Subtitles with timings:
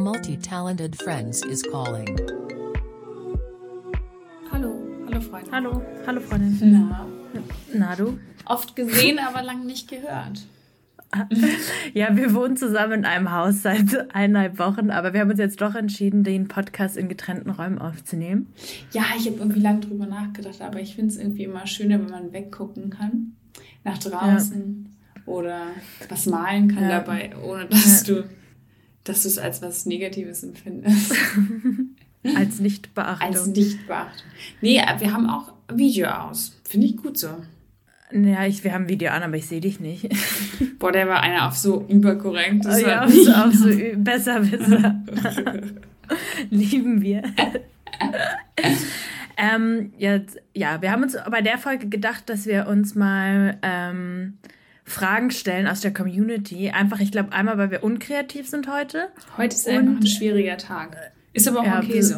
[0.00, 2.18] multi-talented friends is calling.
[4.50, 4.74] Hallo,
[5.06, 5.50] hallo Freunde.
[5.52, 6.72] Hallo, hallo Freundin.
[6.88, 7.06] Na,
[7.74, 8.18] Na du?
[8.46, 10.42] oft gesehen, aber lang nicht gehört.
[11.92, 15.60] Ja, wir wohnen zusammen in einem Haus seit eineinhalb Wochen, aber wir haben uns jetzt
[15.60, 18.46] doch entschieden, den Podcast in getrennten Räumen aufzunehmen.
[18.92, 22.10] Ja, ich habe irgendwie lang drüber nachgedacht, aber ich finde es irgendwie immer schöner, wenn
[22.10, 23.32] man weggucken kann,
[23.82, 24.88] nach draußen
[25.26, 25.62] oder
[26.08, 27.00] was malen kann Ja.
[27.00, 28.22] dabei, ohne dass du
[29.04, 31.12] dass du es als was Negatives empfindest.
[32.36, 33.28] Als Nichtbeachtung.
[33.28, 34.22] als nicht beachtet.
[34.60, 36.60] Nee, wir haben auch Video aus.
[36.68, 37.28] Finde ich gut so.
[38.12, 40.06] ja, ich, wir haben Video an, aber ich sehe dich nicht.
[40.78, 42.66] Boah, der war einer auf so überkorrekt.
[42.66, 45.00] Das ja, nicht- so, auch so besser, besser.
[46.50, 47.22] Lieben wir.
[49.38, 54.34] ähm, jetzt, ja, wir haben uns bei der Folge gedacht, dass wir uns mal ähm,
[54.90, 56.70] Fragen stellen aus der Community.
[56.70, 59.08] Einfach, ich glaube, einmal, weil wir unkreativ sind heute.
[59.36, 60.96] Heute ist einfach ein Und- schwieriger Tag.
[61.32, 62.16] Ist aber auch Ja, okay so.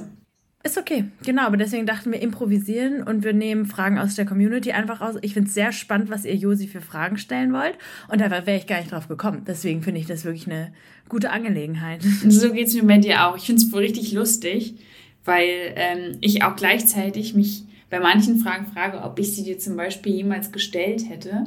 [0.64, 4.70] Ist okay, genau, aber deswegen dachten wir improvisieren und wir nehmen Fragen aus der Community
[4.70, 5.16] einfach aus.
[5.22, 7.76] Ich finde es sehr spannend, was ihr Josi für Fragen stellen wollt.
[8.08, 9.42] Und da wäre ich gar nicht drauf gekommen.
[9.44, 10.72] Deswegen finde ich das wirklich eine
[11.08, 12.00] gute Angelegenheit.
[12.28, 13.36] So geht es mir bei dir auch.
[13.36, 14.76] Ich finde es wohl richtig lustig,
[15.24, 19.76] weil ähm, ich auch gleichzeitig mich bei manchen Fragen frage, ob ich sie dir zum
[19.76, 21.46] Beispiel jemals gestellt hätte.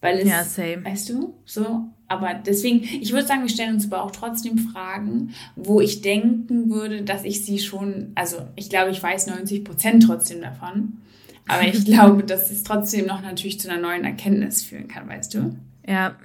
[0.00, 0.84] Weil es, Ja, same.
[0.84, 1.84] weißt du, so.
[2.08, 6.70] Aber deswegen, ich würde sagen, wir stellen uns aber auch trotzdem Fragen, wo ich denken
[6.70, 10.98] würde, dass ich sie schon, also ich glaube, ich weiß 90 Prozent trotzdem davon.
[11.46, 15.34] Aber ich glaube, dass es trotzdem noch natürlich zu einer neuen Erkenntnis führen kann, weißt
[15.34, 15.56] du?
[15.86, 16.16] Ja,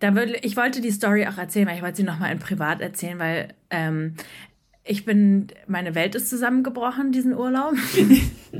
[0.00, 2.80] da würde, ich wollte die Story auch erzählen, weil ich wollte sie nochmal in privat
[2.80, 4.14] erzählen, weil ähm,
[4.84, 7.74] ich bin, meine Welt ist zusammengebrochen, diesen Urlaub.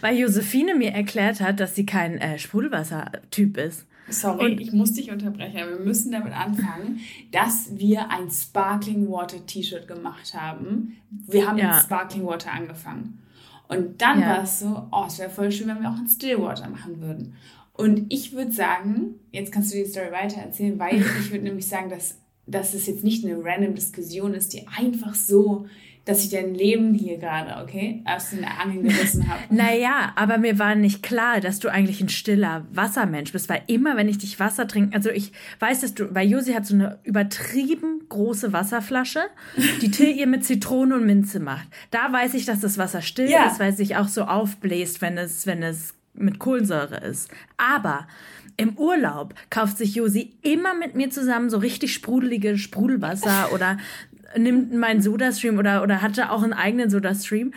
[0.00, 3.86] weil Josephine mir erklärt hat, dass sie kein äh, Sprudelwasser-Typ ist.
[4.08, 7.00] Sorry, Und- ich muss dich unterbrechen, aber wir müssen damit anfangen,
[7.30, 10.96] dass wir ein Sparkling Water T-Shirt gemacht haben.
[11.10, 11.74] Wir haben Ja.
[11.74, 13.18] mit Sparkling Water angefangen.
[13.68, 14.28] Und dann Ja.
[14.30, 17.34] war es so, oh, es wäre voll schön, wenn wir auch ein Stillwater machen würden.
[17.72, 21.68] Und ich würde sagen, jetzt kannst du die Story weiter erzählen, weil ich würde nämlich
[21.68, 22.19] sagen, dass,
[22.50, 25.66] dass es jetzt nicht eine random Diskussion ist, die einfach so,
[26.06, 29.40] dass ich dein Leben hier gerade, okay, aus den Angeln gerissen habe.
[29.50, 33.96] Naja, aber mir war nicht klar, dass du eigentlich ein stiller Wassermensch bist, weil immer,
[33.96, 36.98] wenn ich dich Wasser trinke, also ich weiß, dass du, weil Josi hat so eine
[37.04, 39.20] übertrieben große Wasserflasche,
[39.82, 41.68] die Till ihr mit Zitrone und Minze macht.
[41.90, 43.46] Da weiß ich, dass das Wasser still Ja.
[43.46, 47.30] ist, weil es sich auch so aufbläst, wenn es, wenn es mit Kohlensäure ist.
[47.56, 48.08] Aber
[48.56, 53.78] im Urlaub kauft sich Josi immer mit mir zusammen so richtig sprudelige Sprudelwasser oder
[54.36, 57.52] nimmt meinen Sodastream oder, oder hatte auch einen eigenen Sodastream.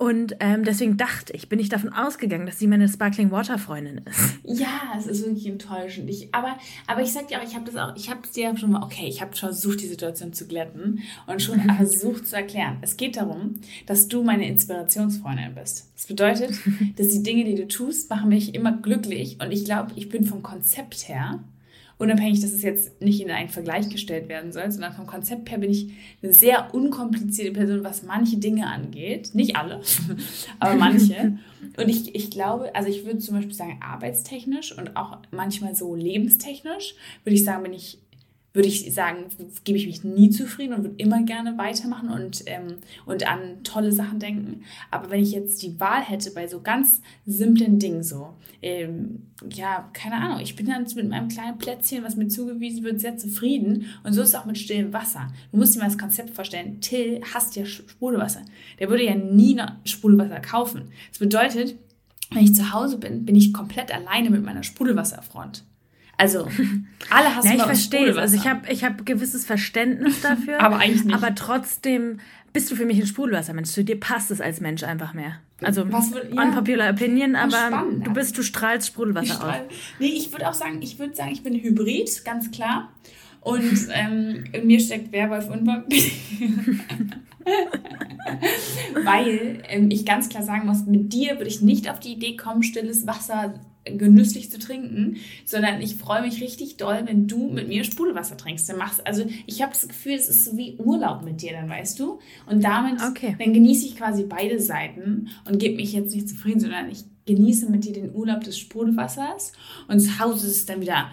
[0.00, 4.00] Und ähm, deswegen dachte ich, bin ich davon ausgegangen, dass sie meine Sparkling Water Freundin
[4.06, 4.38] ist.
[4.44, 6.08] Ja, es ist wirklich enttäuschend.
[6.08, 6.56] Ich, aber,
[6.86, 8.82] aber ich sag dir auch, ich habe das auch, ich habe es dir schon mal,
[8.82, 12.78] okay, ich habe versucht, die Situation zu glätten und schon versucht zu erklären.
[12.80, 15.90] Es geht darum, dass du meine Inspirationsfreundin bist.
[15.94, 16.52] Das bedeutet,
[16.96, 20.24] dass die Dinge, die du tust, machen mich immer glücklich und ich glaube, ich bin
[20.24, 21.40] vom Konzept her,
[22.00, 25.58] unabhängig, dass es jetzt nicht in einen Vergleich gestellt werden soll, sondern vom Konzept her
[25.58, 25.90] bin ich
[26.22, 29.34] eine sehr unkomplizierte Person, was manche Dinge angeht.
[29.34, 29.82] Nicht alle,
[30.58, 31.38] aber manche.
[31.76, 35.94] Und ich, ich glaube, also ich würde zum Beispiel sagen, arbeitstechnisch und auch manchmal so
[35.94, 37.98] lebenstechnisch, würde ich sagen, bin ich,
[38.52, 39.26] würde ich sagen,
[39.64, 43.92] gebe ich mich nie zufrieden und würde immer gerne weitermachen und, ähm, und an tolle
[43.92, 44.62] Sachen denken.
[44.90, 49.88] Aber wenn ich jetzt die Wahl hätte bei so ganz simplen Dingen so, ähm, ja,
[49.92, 53.86] keine Ahnung, ich bin dann mit meinem kleinen Plätzchen, was mir zugewiesen wird, sehr zufrieden.
[54.02, 55.28] Und so ist es auch mit stillem Wasser.
[55.52, 58.42] Du musst dir mal das Konzept vorstellen, Till hasst ja Sprudelwasser.
[58.80, 60.90] Der würde ja nie Sprudelwasser kaufen.
[61.10, 61.76] Das bedeutet,
[62.32, 65.64] wenn ich zu Hause bin, bin ich komplett alleine mit meiner Sprudelwasserfront.
[66.20, 66.46] Also,
[67.10, 68.16] alle hassen Ja, ich verstehe es.
[68.16, 70.60] Also ich habe ich hab gewisses Verständnis dafür.
[70.60, 71.14] Aber eigentlich nicht.
[71.14, 72.20] Aber trotzdem
[72.52, 73.70] bist du für mich ein Sprudelwassermensch.
[73.70, 75.36] Zu dir passt es als Mensch einfach mehr.
[75.62, 76.42] Also Was würd- ja.
[76.42, 79.38] unpopular opinion, aber du bist, du strahlst Sprudelwasser Ich aus.
[79.38, 82.90] strahl- Nee, ich würde auch sagen, ich würde sagen, ich bin Hybrid, ganz klar.
[83.42, 86.02] Und ähm, in mir steckt Werwolf und Vampir.
[89.04, 92.36] Weil ähm, ich ganz klar sagen muss, mit dir würde ich nicht auf die Idee
[92.36, 93.54] kommen, stilles Wasser
[93.84, 98.68] genüsslich zu trinken, sondern ich freue mich richtig doll, wenn du mit mir Sprudelwasser trinkst.
[98.68, 101.68] Dann machst, also ich habe das Gefühl, es ist so wie Urlaub mit dir, dann
[101.68, 102.18] weißt du.
[102.46, 103.36] Und damit, Okay.
[103.38, 107.70] dann genieße ich quasi beide Seiten und gebe mich jetzt nicht zufrieden, sondern ich genieße
[107.70, 109.52] mit dir den Urlaub des Sprudelwassers
[109.88, 111.10] und zu Hause ist es dann wieder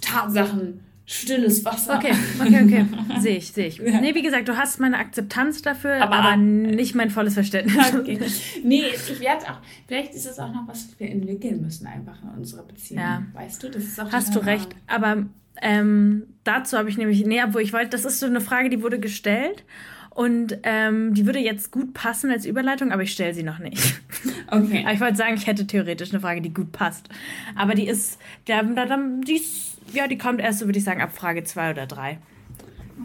[0.00, 0.80] Tatsachen,
[1.10, 1.96] stilles Wasser.
[1.96, 2.86] Okay, okay, okay.
[3.20, 3.78] Sehe ich, sehe ich.
[3.78, 4.00] Ja.
[4.00, 7.92] Nee, wie gesagt, du hast meine Akzeptanz dafür, Aber- aber, nicht mein volles Verständnis.
[7.98, 8.18] Okay.
[8.62, 12.22] Nee, ich werde auch, vielleicht ist es auch noch was, was wir entwickeln müssen einfach
[12.22, 13.00] in unserer Beziehung.
[13.00, 13.22] Ja.
[13.32, 14.68] Weißt du, das ist auch Hast du recht.
[14.86, 15.24] Aber
[15.62, 18.82] ähm, dazu habe ich nämlich, nee, wo ich wollte, das ist so eine Frage, die
[18.82, 19.64] wurde gestellt
[20.10, 23.78] und ähm, die würde jetzt gut passen als Überleitung, aber ich stelle sie noch nicht.
[24.50, 24.82] Okay.
[24.82, 27.10] aber ich wollte sagen, ich hätte theoretisch eine Frage, die gut passt.
[27.54, 31.12] Aber die ist, der, die ist, ja, die kommt erst, so würde ich sagen, ab
[31.14, 32.18] Frage zwei oder drei.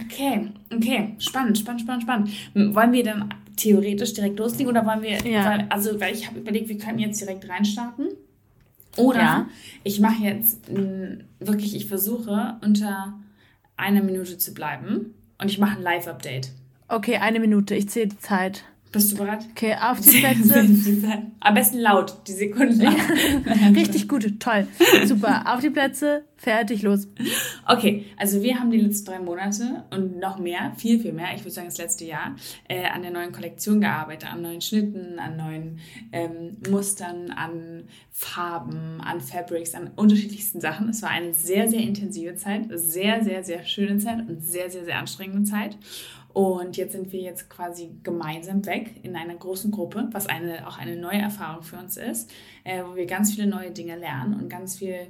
[0.05, 2.29] Okay, okay, spannend, spannend, spannend, spannend.
[2.75, 5.45] Wollen wir dann theoretisch direkt loslegen oder wollen wir, Ja.
[5.45, 8.07] weil, also weil ich habe überlegt, wir können jetzt direkt reinstarten.
[8.97, 9.49] Oder Ja.
[9.83, 13.13] ich mache jetzt mh, wirklich, ich versuche unter
[13.77, 16.51] einer Minute zu bleiben und ich mache ein Live-Update.
[16.87, 18.63] Okay, eine Minute, ich zähle die Zeit.
[18.93, 19.47] Bist du bereit?
[19.49, 20.67] Okay, auf die Plätze.
[21.39, 22.95] Am besten laut, die Sekunden laut.
[23.75, 24.67] Richtig gut, toll.
[25.05, 25.51] Super.
[25.51, 27.07] Auf die Plätze, fertig, los.
[27.67, 31.41] Okay, also wir haben die letzten drei Monate und noch mehr, viel, viel mehr, ich
[31.41, 32.35] würde sagen das letzte Jahr,
[32.69, 35.79] äh, an der neuen Kollektion gearbeitet, an neuen Schnitten, an neuen
[36.11, 40.89] ähm, Mustern, an Farben, an Fabrics, an unterschiedlichsten Sachen.
[40.89, 44.85] Es war eine sehr, sehr intensive Zeit, sehr, sehr, sehr schöne Zeit und sehr, sehr,
[44.85, 45.77] sehr anstrengende Zeit.
[46.33, 50.79] Und jetzt sind wir jetzt quasi gemeinsam weg in einer großen Gruppe, was eine, auch
[50.79, 52.31] eine neue Erfahrung für uns ist,
[52.63, 55.07] äh, wo wir ganz viele neue Dinge lernen und ganz viel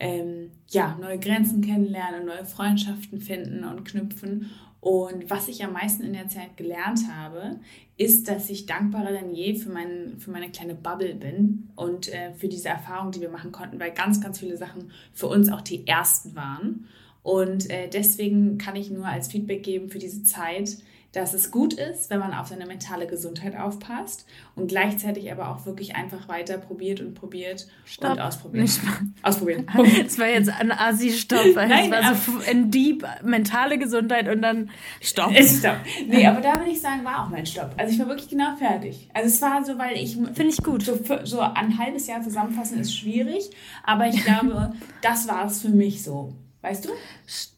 [0.00, 4.50] ähm, ja, neue Grenzen kennenlernen und neue Freundschaften finden und knüpfen.
[4.80, 7.58] Und was ich am meisten in der Zeit gelernt habe,
[7.96, 12.34] ist, dass ich dankbarer denn je für, mein, für meine kleine Bubble bin und äh,
[12.34, 15.62] für diese Erfahrung, die wir machen konnten, weil ganz, ganz viele Sachen für uns auch
[15.62, 16.86] die ersten waren.
[17.24, 20.76] Und äh, deswegen kann ich nur als Feedback geben für diese Zeit,
[21.14, 24.26] dass es gut ist, wenn man auf seine mentale Gesundheit aufpasst
[24.56, 28.12] und gleichzeitig aber auch wirklich einfach weiter probiert und probiert Stopp.
[28.12, 28.62] und ausprobiert.
[28.62, 28.80] Nicht
[29.22, 29.66] Ausprobieren.
[30.04, 31.54] Das war jetzt ein Assi-Stopp.
[31.54, 35.34] weil Nein, Es war so ein Deep, mentale Gesundheit und dann Stopp.
[35.34, 35.76] Ist Stopp.
[36.06, 37.72] Nee, aber da würde ich sagen, war auch mein Stopp.
[37.78, 39.08] Also ich war wirklich genau fertig.
[39.14, 40.82] Also es war so, weil ich Finde ich gut.
[40.82, 43.50] so, so ein halbes Jahr zusammenfassen ist schwierig,
[43.82, 46.34] aber ich glaube, das war es für mich so.
[46.64, 46.88] Weißt du?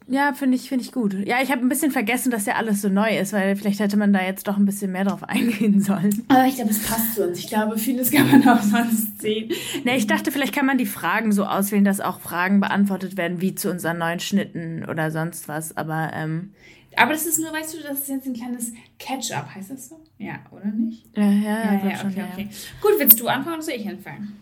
[0.08, 1.14] Ja, finde ich, finde ich gut.
[1.28, 3.96] Ja, ich habe ein bisschen vergessen, dass ja alles so neu ist, weil vielleicht hätte
[3.96, 6.24] man da jetzt doch ein bisschen mehr drauf eingehen sollen.
[6.26, 7.38] Aber ich glaube, es passt zu uns.
[7.38, 9.52] Ich glaube, vieles kann man auch sonst sehen.
[9.84, 13.40] Ne, ich dachte, vielleicht kann man die Fragen so auswählen, dass auch Fragen beantwortet werden,
[13.40, 15.76] wie zu unseren neuen Schnitten oder sonst was.
[15.76, 16.52] Aber ähm,
[16.96, 20.00] Aber das ist nur, weißt du, das ist jetzt ein kleines Catch-up, heißt das so?
[20.18, 21.06] Ja, oder nicht?
[21.16, 22.28] ja, ja, Ja, glaub ja, schon, okay, ja.
[22.32, 22.48] okay.
[22.82, 24.32] Gut, willst du anfangen oder soll ich anfangen?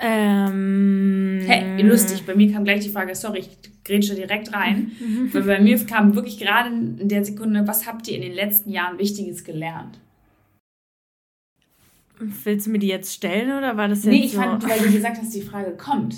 [0.00, 3.50] Ähm, Hey, lustig, bei mir kam gleich die Frage, sorry, ich
[3.84, 4.92] grätsche direkt rein,
[5.32, 8.70] weil bei mir kam wirklich gerade in der Sekunde, was habt ihr in den letzten
[8.70, 9.98] Jahren Wichtiges gelernt?
[12.18, 14.38] Willst du mir die jetzt stellen oder war das jetzt Nee, ich so?
[14.40, 16.16] fand, weil du gesagt hast, die Frage kommt.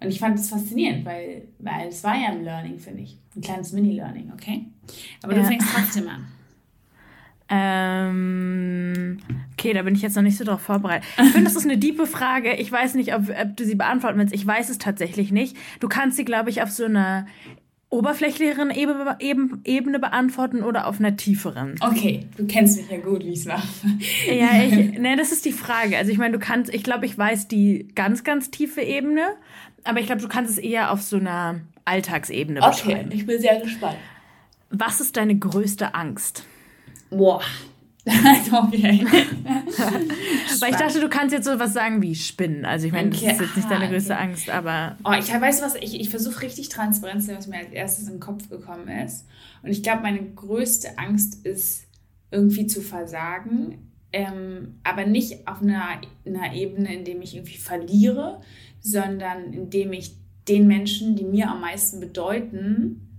[0.00, 3.16] Und ich fand das faszinierend, weil, weil es war ja ein Learning, finde ich.
[3.36, 4.66] Ein kleines Mini-Learning, okay?
[5.22, 5.46] Aber du Ja.
[5.46, 6.26] fängst trotzdem an.
[7.52, 9.18] Ähm,
[9.52, 11.06] okay, da bin ich jetzt noch nicht so drauf vorbereitet.
[11.18, 12.54] Ich finde, das ist eine diepe Frage.
[12.54, 14.34] Ich weiß nicht, ob, ob du sie beantworten willst.
[14.34, 15.56] Ich weiß es tatsächlich nicht.
[15.80, 17.26] Du kannst sie, glaube ich, auf so einer
[17.90, 21.74] oberflächlicheren Ebene, Eben- Ebene beantworten oder auf einer tieferen.
[21.80, 23.68] Okay, du kennst mich ja gut, wie ich es mache.
[24.26, 25.98] Ja, ich, ne, das ist die Frage.
[25.98, 29.22] Also ich meine, du kannst, ich glaube, ich weiß die ganz, ganz tiefe Ebene,
[29.84, 33.10] aber ich glaube, du kannst es eher auf so einer Alltagsebene Okay, beschreiben.
[33.12, 33.98] ich bin sehr gespannt.
[34.70, 36.46] Was ist deine größte Angst?
[37.16, 37.40] Boah.
[38.04, 39.06] okay.
[40.60, 42.64] Weil ich dachte, du kannst jetzt so was sagen wie Spinnen.
[42.64, 44.22] Also ich meine, das Okay, ist jetzt nicht deine größte okay.
[44.22, 47.58] Angst, aber Oh, ich weiß was, ich, ich versuche richtig transparent zu sein, was mir
[47.58, 49.26] als erstes in den Kopf gekommen ist.
[49.62, 51.84] Und ich glaube, meine größte Angst ist,
[52.32, 53.92] irgendwie zu versagen.
[54.12, 58.40] Ähm, aber nicht auf einer, einer Ebene, in dem ich irgendwie verliere,
[58.80, 60.16] sondern indem ich
[60.48, 63.11] den Menschen, die mir am meisten bedeuten,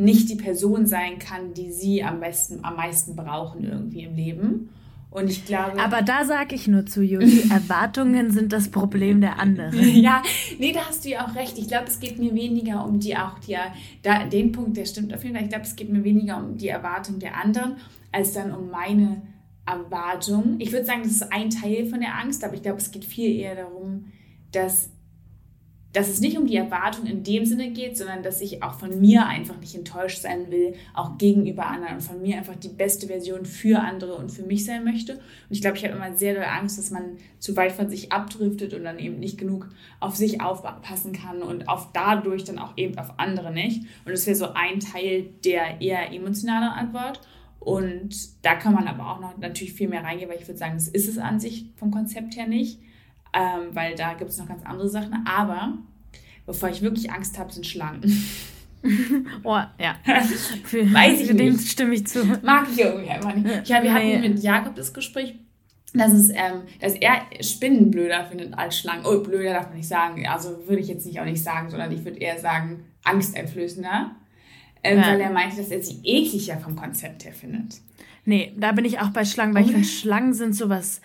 [0.00, 4.70] nicht die Person sein kann, die sie am besten, am meisten brauchen irgendwie im Leben.
[5.10, 5.80] Und ich glaube.
[5.80, 9.78] Aber da sage ich nur zu Josi, Erwartungen sind das Problem der anderen.
[10.00, 10.22] Ja,
[10.58, 11.58] nee, da hast du ja auch recht.
[11.58, 13.56] Ich glaube, es geht mir weniger um die auch die,
[14.02, 15.44] da, den Punkt, der stimmt auf jeden Fall.
[15.44, 17.76] Ich glaube, es geht mir weniger um die Erwartung der anderen,
[18.12, 19.22] als dann um meine
[19.66, 20.56] Erwartung.
[20.58, 23.04] Ich würde sagen, das ist ein Teil von der Angst, aber ich glaube, es geht
[23.04, 24.06] viel eher darum,
[24.52, 24.90] dass,
[25.92, 29.00] dass es nicht um die Erwartung in dem Sinne geht, sondern dass ich auch von
[29.00, 33.08] mir einfach nicht enttäuscht sein will, auch gegenüber anderen und von mir einfach die beste
[33.08, 35.14] Version für andere und für mich sein möchte.
[35.14, 35.20] Und
[35.50, 38.72] ich glaube, ich habe immer sehr doll Angst, dass man zu weit von sich abdriftet
[38.72, 39.68] und dann eben nicht genug
[39.98, 43.82] auf sich aufpassen kann und auf dadurch dann auch eben auf andere nicht.
[44.04, 47.20] Und das wäre so ein Teil der eher emotionalen Antwort.
[47.58, 50.74] Und da kann man aber auch noch natürlich viel mehr reingehen, weil ich würde sagen,
[50.74, 52.80] das ist es an sich vom Konzept her nicht,
[53.32, 55.24] ähm, weil da gibt es noch ganz andere Sachen.
[55.26, 55.78] Aber
[56.46, 58.02] bevor ich wirklich Angst habe, sind Schlangen.
[59.44, 59.94] Oh, ja.
[60.64, 61.68] Für, Weiß ich für dem nicht.
[61.68, 62.24] stimme ich zu.
[62.42, 63.68] Mag ich irgendwie einfach nicht.
[63.68, 64.14] Ja, wir Nee.
[64.16, 65.34] hatten mit Jakob das Gespräch
[65.92, 69.04] dass, es, ähm, dass er Spinnen blöder findet als Schlangen.
[69.04, 70.26] Oh, blöder darf man nicht sagen.
[70.26, 74.12] Also würde ich jetzt nicht auch nicht sagen, sondern ich würde eher sagen angsteinflößender.
[74.82, 75.06] Ähm, Ja.
[75.08, 77.80] Weil er meinte, dass er sie ekliger vom Konzept her findet.
[78.24, 79.78] Nee, da bin ich auch bei Schlangen, weil ich Oder?
[79.78, 81.00] finde, Schlangen sind sowas,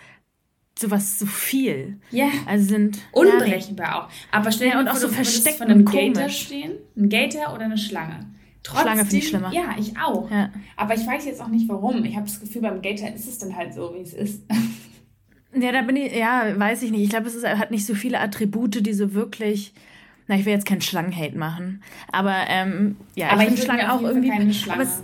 [0.78, 1.98] sowas zu viel.
[2.10, 2.28] Ja.
[2.46, 2.98] Also sind.
[3.12, 4.08] Unberechenbar auch.
[4.30, 6.72] Aber dir Ja, und auch so versteckt von einem Gator stehen.
[6.96, 8.26] Ein Gator oder eine Schlange.
[8.62, 9.52] Trotzdem, Schlange finde ich schlimmer.
[9.52, 10.30] Ja, ich auch.
[10.30, 10.50] Ja.
[10.76, 12.04] Aber ich weiß jetzt auch nicht warum.
[12.04, 14.42] Ich habe das Gefühl, beim Gator ist es dann halt so, wie es ist.
[15.58, 17.02] Ja, da bin ich, ja, weiß ich nicht.
[17.02, 19.72] Ich glaube, es ist, hat nicht so viele Attribute, die so wirklich.
[20.28, 21.82] Na, ich will jetzt keinen Schlangenhate machen.
[22.10, 24.28] Aber ähm, ja, Aber ich finde Schlangen auch irgendwie.
[24.28, 24.82] keine Schlange.
[24.82, 25.02] Aber es,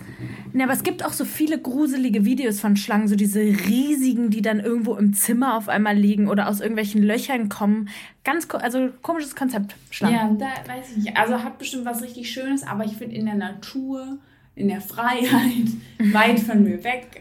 [0.52, 4.42] ne, aber es gibt auch so viele gruselige Videos von Schlangen, so diese riesigen, die
[4.42, 7.88] dann irgendwo im Zimmer auf einmal liegen oder aus irgendwelchen Löchern kommen.
[8.24, 10.40] Ganz, also komisches Konzept, Schlangen.
[10.40, 11.16] Ja, da weiß ich nicht.
[11.16, 14.18] Also hat bestimmt was richtig Schönes, aber ich finde in der Natur,
[14.54, 15.68] in der Freiheit,
[16.12, 17.20] weit von mir weg.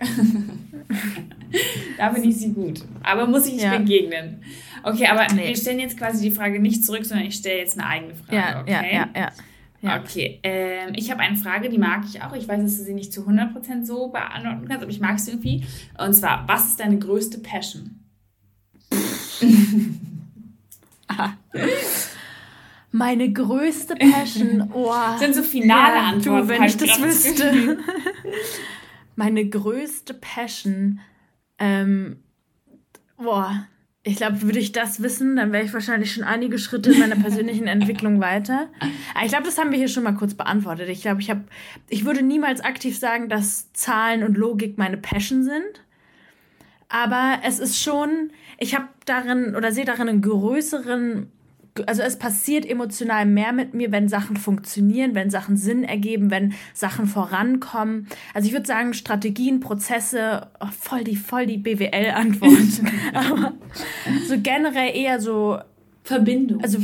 [1.97, 2.83] da bin ich sie gut.
[3.03, 3.77] Aber muss ich nicht Ja.
[3.77, 4.41] begegnen.
[4.83, 5.49] Okay, aber Nee.
[5.49, 8.35] wir stellen jetzt quasi die Frage nicht zurück, sondern ich stelle jetzt eine eigene Frage.
[8.35, 8.71] ja, okay?
[8.71, 9.31] ja, ja,
[9.81, 9.99] ja.
[10.01, 12.35] Okay, ähm, ich habe eine Frage, die mag ich auch.
[12.35, 15.31] Ich weiß, dass du sie nicht zu 100% so beantworten kannst, aber ich mag sie
[15.31, 15.63] irgendwie.
[15.97, 17.97] Und zwar, was ist deine größte Passion?
[22.91, 24.91] Meine größte Passion, oh.
[24.91, 26.47] Das sind so finale Ja, Antworten.
[26.47, 27.77] Du, wenn ich das wüsste.
[29.15, 30.99] Meine größte Passion,
[31.59, 32.17] ähm,
[33.17, 33.67] boah,
[34.03, 37.17] ich glaube, würde ich das wissen, dann wäre ich wahrscheinlich schon einige Schritte in meiner
[37.17, 38.67] persönlichen Entwicklung weiter.
[39.13, 40.89] Aber ich glaube, das haben wir hier schon mal kurz beantwortet.
[40.89, 41.43] Ich glaube, ich habe,
[41.87, 45.83] ich würde niemals aktiv sagen, dass Zahlen und Logik meine Passion sind.
[46.89, 51.31] Aber es ist schon, ich habe darin oder sehe darin einen größeren,
[51.85, 56.53] also es passiert emotional mehr mit mir, wenn Sachen funktionieren, wenn Sachen Sinn ergeben, wenn
[56.73, 58.07] Sachen vorankommen.
[58.33, 62.81] Also ich würde sagen, Strategien, Prozesse, oh, voll die, voll die BWL-Antwort.
[63.13, 63.53] Aber
[64.27, 65.59] so generell eher so
[66.03, 66.61] Verbindung.
[66.61, 66.79] also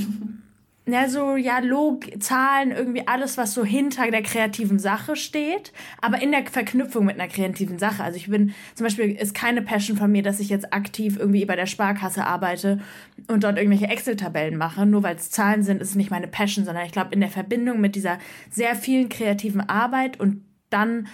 [0.88, 6.22] ja, so, ja, Log, Zahlen, irgendwie alles, was so hinter der kreativen Sache steht, aber
[6.22, 8.04] in der Verknüpfung mit einer kreativen Sache.
[8.04, 11.44] Also ich bin, zum Beispiel ist keine Passion von mir, dass ich jetzt aktiv irgendwie
[11.44, 12.80] bei der Sparkasse arbeite
[13.28, 14.86] und dort irgendwelche Excel-Tabellen mache.
[14.86, 17.30] Nur weil es Zahlen sind, ist es nicht meine Passion, sondern ich glaube, in der
[17.30, 18.18] Verbindung mit dieser
[18.50, 21.08] sehr vielen kreativen Arbeit und dann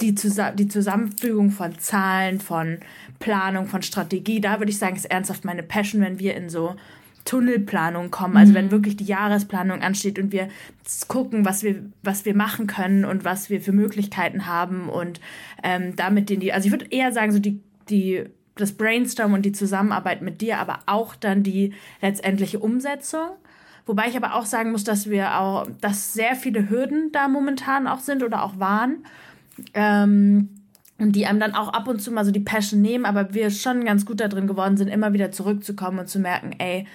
[0.00, 2.78] die, Zusa die Zusammenfügung von Zahlen, von
[3.18, 6.76] Planung, von Strategie, da würde ich sagen, ist ernsthaft meine Passion, wenn wir in so
[7.24, 8.36] Tunnelplanung kommen.
[8.36, 10.48] Also wenn wirklich die Jahresplanung ansteht und wir
[11.08, 15.20] gucken, was wir, was wir machen können und was wir für Möglichkeiten haben und
[15.62, 18.24] ähm, damit den die, also ich würde eher sagen, so die, die,
[18.56, 23.30] das Brainstorm und die Zusammenarbeit mit dir, aber auch dann die letztendliche Umsetzung.
[23.86, 27.86] Wobei ich aber auch sagen muss, dass wir auch, dass sehr viele Hürden da momentan
[27.86, 29.04] auch sind oder auch waren.
[29.74, 30.59] Ähm,
[31.00, 33.50] und die einem dann auch ab und zu mal so die Passion nehmen, aber wir
[33.50, 36.86] schon ganz gut da drin geworden sind, immer wieder zurückzukommen und zu merken, ey,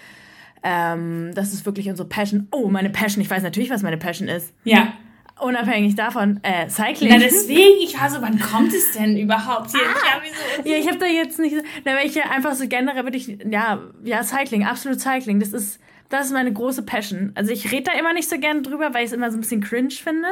[0.63, 2.47] ähm, das ist wirklich unsere Passion.
[2.51, 4.53] Oh, meine Passion, ich weiß natürlich, was meine Passion ist.
[4.63, 4.93] ja.
[5.37, 7.09] Unabhängig davon, äh, Cycling.
[7.09, 9.81] Na, deswegen, ich war so, wann kommt es denn überhaupt hier?
[9.81, 10.69] Ja, wieso?
[10.69, 13.27] Ja, ich habe da jetzt nicht, da wäre ich ja einfach so generell würde ich,
[13.27, 17.33] ja, ja, Cycling, absolut Cycling, das ist, das ist meine große Passion.
[17.35, 19.41] Also ich rede da immer nicht so gerne drüber, weil ich es immer so ein
[19.41, 20.29] bisschen cringe finde,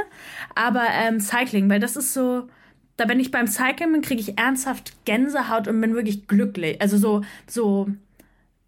[0.55, 2.47] aber ähm, Cycling, weil das ist so,
[2.97, 6.79] da wenn ich beim Cycling bin, kriege ich ernsthaft Gänsehaut und bin wirklich glücklich.
[6.81, 7.87] Also so, so,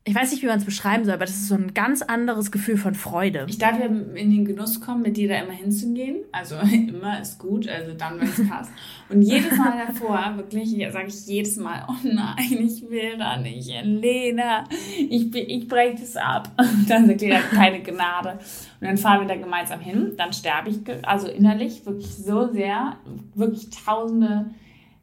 [0.08, 2.52] ich weiß nicht, wie man es beschreiben soll, aber das ist so ein ganz anderes
[2.52, 3.48] Gefühl von Freude.
[3.50, 6.18] Ich darf ja in den Genuss kommen, mit dir da immer hinzugehen.
[6.32, 8.72] Also immer ist gut, also dann, wenn es passt.
[9.10, 13.68] Und jedes Mal davor, wirklich, sage ich jedes Mal, oh nein, ich will da nicht,
[13.84, 14.66] Lena,
[15.10, 16.52] ich, ich breche das ab.
[16.60, 18.34] Und dann sagt Lena, keine Gnade.
[18.82, 22.98] Und dann fahren wir da gemeinsam hin, dann sterbe ich, also innerlich wirklich so sehr,
[23.34, 24.52] wirklich tausende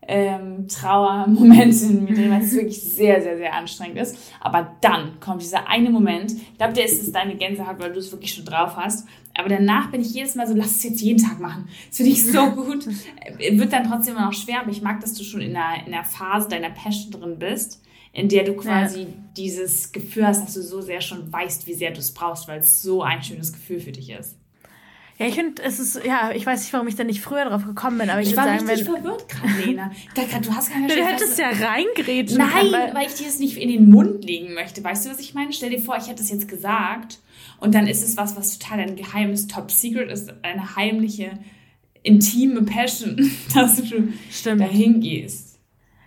[0.09, 4.17] ähm, Trauermomente in mir drin, weil es wirklich sehr, sehr, sehr anstrengend ist.
[4.41, 8.01] Aber dann kommt dieser eine Moment, ich glaube, der ist es deine Gänsehaut, weil du
[8.01, 9.07] es wirklich schon drauf hast.
[9.35, 11.69] Aber danach bin ich jedes Mal so, lass es jetzt jeden Tag machen.
[11.89, 12.87] Das finde ich so gut.
[13.39, 15.87] Äh, Wird dann trotzdem immer noch schwer, aber ich mag, dass du schon in einer,
[15.87, 17.83] in einer Phase deiner Passion drin bist,
[18.13, 19.07] in der du quasi
[19.37, 22.59] dieses Gefühl hast, dass du so sehr schon weißt, wie sehr du es brauchst, weil
[22.59, 24.37] es so ein schönes Gefühl für dich ist.
[25.23, 27.65] Ja, ich finde, es ist, ja, ich weiß nicht, warum ich da nicht früher drauf
[27.65, 28.95] gekommen bin, aber ich, Ich würde war sagen, richtig wenn.
[29.03, 29.91] verwirrt gerade, Lena.
[30.17, 33.39] Ich du hast keine Du hättest ja reingrätschen Nein, können, weil- weil ich dir das
[33.39, 34.83] nicht in den Mund legen möchte.
[34.83, 35.53] Weißt du, was ich meine?
[35.53, 37.19] Stell dir vor, ich hätte es jetzt gesagt
[37.61, 41.39] und dann ist es was, was total ein geheimes Top Secret ist, eine heimliche,
[42.03, 44.61] intime Passion, dass du Stimmt.
[44.61, 45.52] dahin gehst.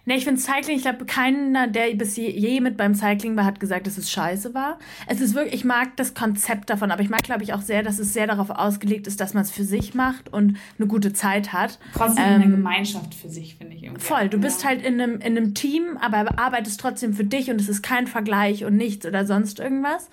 [0.07, 3.43] Ne, ich finde Cycling, ich glaube, keiner, der bis je, je, mit beim Cycling war,
[3.43, 4.77] hat gesagt, dass es scheiße war.
[5.07, 7.81] Es ist wirklich, ich mag das Konzept davon, aber ich mag, glaube ich, auch sehr,
[7.81, 11.11] dass es sehr darauf ausgelegt ist, dass man es für sich macht und eine gute
[11.13, 11.79] Zeit hat.
[11.93, 14.01] Trotzdem ähm, eine Gemeinschaft für sich, finde ich irgendwie.
[14.01, 14.43] Voll, du ja.
[14.43, 17.81] bist halt in einem, in einem Team, aber arbeitest trotzdem für dich und es ist
[17.81, 20.09] kein Vergleich und nichts oder sonst irgendwas.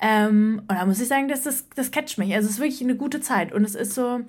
[0.00, 2.34] Ähm, und da muss ich sagen, dass das, das catcht mich.
[2.34, 4.20] Also es ist wirklich eine gute Zeit und es ist so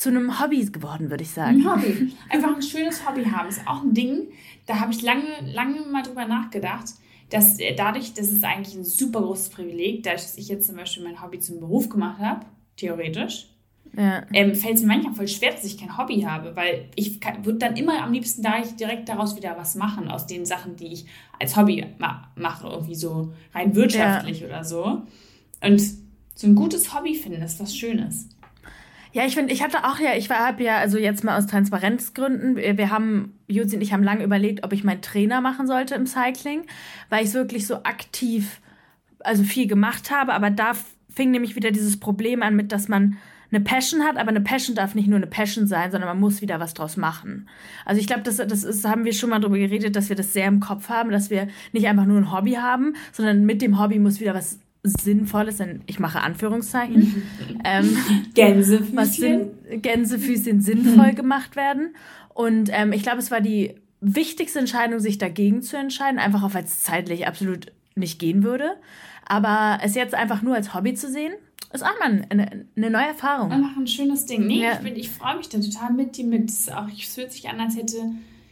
[0.00, 1.60] zu einem Hobby geworden, würde ich sagen.
[1.60, 2.12] Ein Hobby.
[2.30, 3.48] Einfach ein schönes Hobby haben.
[3.50, 4.28] Ist auch ein Ding,
[4.70, 6.94] da habe ich lange, lange mal drüber nachgedacht,
[7.28, 10.76] dass äh, dadurch, das ist eigentlich ein super großes Privileg, dadurch, dass ich jetzt zum
[10.76, 12.46] Beispiel mein Hobby zum Beruf gemacht habe,
[12.76, 13.48] theoretisch,
[13.96, 14.22] ja.
[14.32, 17.58] ähm, fällt es mir manchmal voll schwer, dass ich kein Hobby habe, weil ich würde
[17.58, 20.92] dann immer am liebsten da ich direkt daraus wieder was machen, aus den Sachen, die
[20.92, 21.06] ich
[21.40, 24.46] als Hobby ma mache, irgendwie so rein wirtschaftlich ja.
[24.46, 25.02] oder so.
[25.60, 25.82] Und
[26.36, 28.28] so ein gutes Hobby finden ist was Schönes.
[29.12, 32.56] Ja, ich finde, ich hatte auch ja, ich habe ja, also jetzt mal aus Transparenzgründen,
[32.56, 36.06] wir, haben, Jutzi und ich haben lange überlegt, ob ich meinen Trainer machen sollte im
[36.06, 36.62] Cycling,
[37.08, 38.60] weil ich wirklich so aktiv,
[39.20, 40.72] also viel gemacht habe, aber da
[41.08, 43.16] fing nämlich wieder dieses Problem an mit, dass man
[43.52, 46.40] eine Passion hat, aber eine Passion darf nicht nur eine Passion sein, sondern man muss
[46.40, 47.48] wieder was draus machen.
[47.84, 50.32] Also ich glaube, das, das ist, haben wir schon mal darüber geredet, dass wir das
[50.32, 53.80] sehr im Kopf haben, dass wir nicht einfach nur ein Hobby haben, sondern mit dem
[53.80, 57.22] Hobby muss wieder was Sinnvolles, denn ich mache Anführungszeichen,
[57.64, 57.96] ähm,
[58.34, 58.96] Gänsefüßchen.
[58.96, 61.94] Was Sinn, Gänsefüßchen sinnvoll gemacht werden.
[62.32, 66.54] Und ähm, ich glaube, es war die wichtigste Entscheidung, sich dagegen zu entscheiden, einfach auch
[66.54, 68.76] weil es zeitlich absolut nicht gehen würde.
[69.26, 71.34] Aber es jetzt einfach nur als Hobby zu sehen,
[71.72, 73.52] ist auch mal eine, eine neue Erfahrung.
[73.52, 74.46] Einfach ein schönes Ding.
[74.46, 74.80] Nee, ja.
[74.82, 76.50] ich, ich freue mich da total mit dir mit.
[76.50, 76.68] Es
[77.14, 77.98] fühlt sich an, als hätte,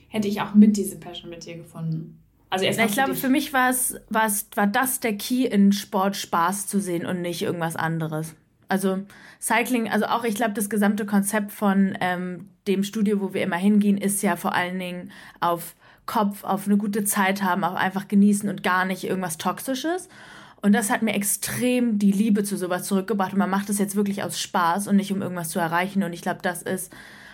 [0.08, 2.20] hätte ich auch mit diese Passion mit dir gefunden.
[2.50, 6.66] Also erst ich glaube, für mich war es, war das der Key in Sport Spaß
[6.66, 8.34] zu sehen und nicht irgendwas anderes.
[8.68, 9.00] Also
[9.40, 13.56] Cycling, also auch ich glaube, das gesamte Konzept von ähm, dem Studio, wo wir immer
[13.56, 15.74] hingehen, ist ja vor allen Dingen auf
[16.06, 20.08] Kopf, auf eine gute Zeit haben, auf einfach genießen und gar nicht irgendwas Toxisches.
[20.60, 23.32] Und das hat mir extrem die Liebe zu sowas zurückgebracht.
[23.32, 26.02] Und man macht das jetzt wirklich aus Spaß und nicht um irgendwas zu erreichen.
[26.02, 26.92] Und ich glaube, das ist,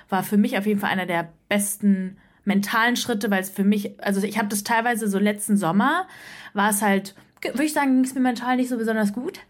[0.09, 3.93] war für mich auf jeden Fall einer der besten mentalen Schritte, weil es für mich,
[4.03, 6.07] also ich habe das teilweise so letzten Sommer,
[6.53, 9.41] war es halt, würde ich sagen, ging es mir mental nicht so besonders gut.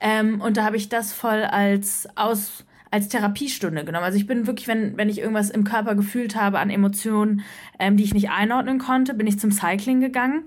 [0.00, 4.04] Ähm, und da habe ich das voll als aus als Therapiestunde genommen.
[4.04, 7.42] Also ich bin wirklich, wenn, wenn ich irgendwas im Körper gefühlt habe an Emotionen,
[7.80, 10.44] ähm, die ich nicht einordnen konnte, bin ich zum Cycling gegangen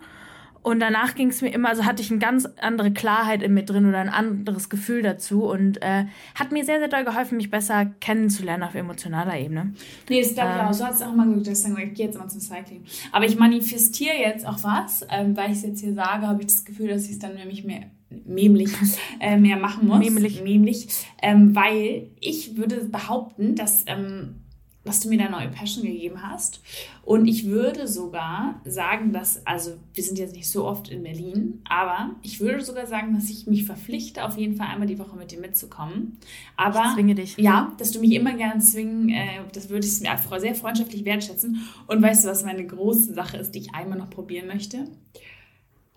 [0.68, 3.64] und danach ging es mir immer, also hatte ich eine ganz andere Klarheit in mir
[3.64, 7.50] drin oder ein anderes Gefühl dazu und äh, hat mir sehr, sehr doll geholfen, mich
[7.50, 9.74] besser kennenzulernen auf emotionaler Ebene.
[10.10, 10.74] Nee, das glaube ich ähm, auch.
[10.74, 12.84] So hat es auch mal gesagt, dass ich gehe jetzt mal zum Cycling.
[13.14, 16.48] Aber ich manifestiere jetzt auch was, ähm, weil ich es jetzt hier sage, habe ich
[16.48, 17.84] das Gefühl, dass ich es dann nämlich mehr
[18.26, 18.70] memlich
[19.22, 20.00] äh, mehr machen muss.
[20.00, 20.44] Memlich.
[20.44, 20.88] Memlich.
[21.22, 24.42] Ähm, weil ich würde behaupten, dass ähm,
[24.88, 26.62] dass du mir da neue Passion gegeben hast.
[27.04, 31.62] Und ich würde sogar sagen, dass, also wir sind jetzt nicht so oft in Berlin,
[31.68, 35.16] aber ich würde sogar sagen, dass ich mich verpflichte, auf jeden Fall einmal die Woche
[35.18, 36.18] mit dir mitzukommen.
[36.56, 37.38] Aber ich zwinge dich.
[37.38, 41.68] Ja, dass du mich immer gerne zwingen, äh, das würde ich mir sehr freundschaftlich wertschätzen.
[41.88, 44.88] Und weißt du, was meine große Sache ist, die ich einmal noch probieren möchte?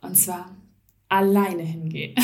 [0.00, 0.50] Und zwar
[1.08, 2.14] alleine hingehen.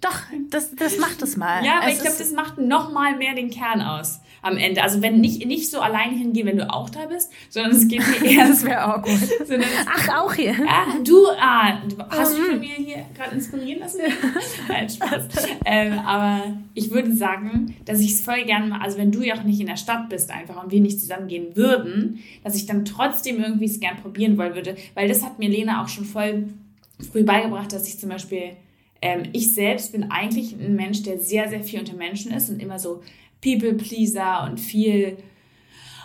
[0.00, 1.64] Doch, das, das macht es mal.
[1.64, 4.82] Ja, aber es ich glaube, das macht noch mal mehr den Kern aus am Ende.
[4.82, 8.00] Also wenn nicht, nicht so alleine hingehen, wenn du auch da bist, sondern es geht
[8.20, 8.48] mir eher...
[8.48, 9.18] das wäre awkward.
[9.86, 10.52] Ach, auch hier.
[10.52, 14.00] Ja, du, ah, du hast dich von mir hier gerade inspirieren lassen?
[14.68, 15.28] Nein, Spaß.
[15.64, 19.34] ähm, aber ich würde sagen, dass ich es voll gerne mal, also wenn du ja
[19.34, 22.66] auch nicht in der Stadt bist einfach und wir nicht zusammen gehen würden, dass ich
[22.66, 26.04] dann trotzdem irgendwie es gern probieren wollen würde, weil das hat mir Lena auch schon
[26.04, 26.48] voll
[27.10, 28.52] früh beigebracht, dass ich zum Beispiel
[29.02, 32.60] ähm, ich selbst bin eigentlich ein Mensch, der sehr, sehr viel unter Menschen ist und
[32.60, 33.02] immer so
[33.46, 35.18] People-Pleaser und viel,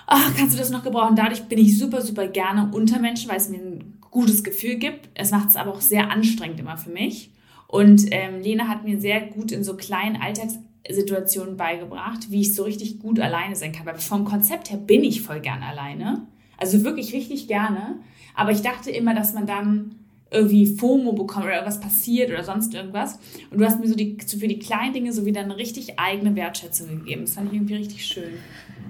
[0.06, 1.15] ach, kannst du das noch gebrauchen?
[1.15, 5.10] Dadurch bin ich super, super gerne unter Menschen, weil es mir ein gutes Gefühl gibt.
[5.15, 7.32] Es macht es aber auch sehr anstrengend immer für mich.
[7.67, 12.63] Und ähm, Lena hat mir sehr gut in so kleinen Alltagssituationen beigebracht, wie ich so
[12.63, 13.86] richtig gut alleine sein kann.
[13.86, 16.27] Weil vom Konzept her bin ich voll gern alleine.
[16.58, 17.99] Also wirklich richtig gerne.
[18.36, 19.95] Aber ich dachte immer, dass man dann
[20.32, 23.20] irgendwie FOMO bekommen oder irgendwas passiert oder sonst irgendwas.
[23.52, 26.36] Und du hast mir so die, für die kleinen Dinge so wieder eine richtig eigene
[26.36, 27.26] Wertschätzung gegeben.
[27.26, 28.32] Das fand ich irgendwie richtig schön.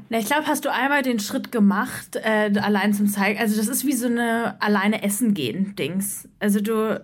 [0.09, 3.39] Na, ich glaube, hast du einmal den Schritt gemacht, äh, allein zum Zeigen.
[3.39, 6.29] Also das ist wie so eine alleine essen gehen Dings.
[6.39, 7.01] Also du,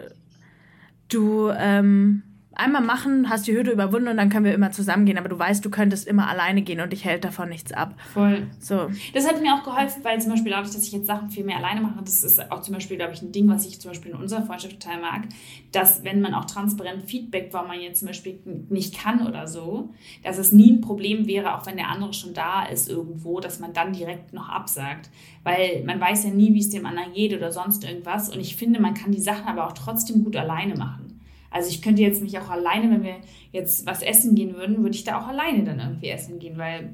[1.09, 2.21] du, ähm,
[2.59, 5.17] einmal machen, hast die Hürde überwunden und dann können wir immer zusammen gehen.
[5.17, 7.95] Aber du weißt, du könntest immer alleine gehen und dich hält davon nichts ab.
[8.13, 8.47] Voll.
[8.59, 8.89] So.
[9.13, 11.57] Das hat mir auch geholfen, weil zum Beispiel dadurch, dass ich jetzt Sachen viel mehr
[11.57, 14.11] alleine mache, das ist auch zum Beispiel, glaube ich, ein Ding, was ich zum Beispiel
[14.11, 15.23] in unserer Freundschaft total mag,
[15.71, 18.39] dass wenn man auch transparent Feedback, warum man jetzt zum Beispiel
[18.69, 19.93] nicht kann oder so,
[20.23, 23.59] dass es nie ein Problem wäre, auch wenn der andere schon da ist irgendwo, dass
[23.59, 25.09] man dann direkt noch absagt.
[25.43, 28.29] Weil man weiß ja nie, wie es dem anderen geht oder sonst irgendwas.
[28.29, 31.06] Und ich finde, man kann die Sachen aber auch trotzdem gut alleine machen.
[31.49, 33.15] Also ich könnte jetzt mich auch alleine, wenn wir
[33.51, 36.93] jetzt was essen gehen würden, würde ich da auch alleine dann irgendwie essen gehen, weil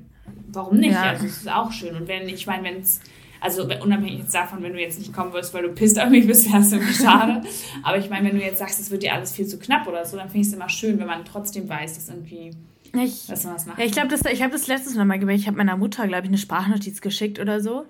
[0.51, 0.93] warum nicht?
[0.93, 1.03] Ja.
[1.03, 1.95] Also es ist auch schön.
[1.95, 3.01] Und wenn, ich meine, wenn es,
[3.41, 6.27] also unabhängig jetzt davon, wenn du jetzt nicht kommen würdest, weil du pisst auf mich
[6.27, 7.41] bist, wäre es irgendwie schade.
[7.83, 10.05] Aber ich meine, wenn du jetzt sagst, es wird dir alles viel zu knapp oder
[10.05, 12.51] so, dann finde ich es immer schön, wenn man trotzdem weiß, dass irgendwie
[12.95, 13.79] ich, dass man was macht.
[13.79, 15.35] Ja, ich glaube, ich habe das letztes Mal gemacht.
[15.35, 17.85] Ich habe meiner Mutter, glaube ich, eine Sprachnotiz geschickt oder so.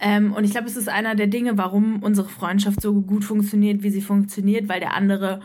[0.00, 3.84] Ähm, und ich glaube, es ist einer der Dinge, warum unsere Freundschaft so gut funktioniert,
[3.84, 5.40] wie sie funktioniert, weil der andere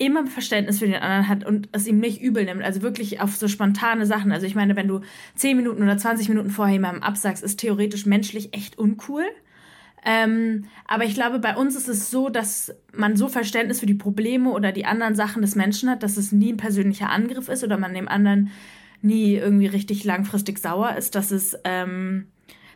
[0.00, 2.62] immer Verständnis für den anderen hat und es ihm nicht übel nimmt.
[2.62, 4.32] Also wirklich auf so spontane Sachen.
[4.32, 5.02] Also ich meine, wenn du
[5.34, 9.24] 10 Minuten oder 20 Minuten vorher jemandem absagst, ist theoretisch menschlich echt uncool.
[10.02, 13.94] Ähm, aber ich glaube, bei uns ist es so, dass man so Verständnis für die
[13.94, 17.62] Probleme oder die anderen Sachen des Menschen hat, dass es nie ein persönlicher Angriff ist
[17.62, 18.50] oder man dem anderen
[19.02, 22.28] nie irgendwie richtig langfristig sauer ist, dass es ähm,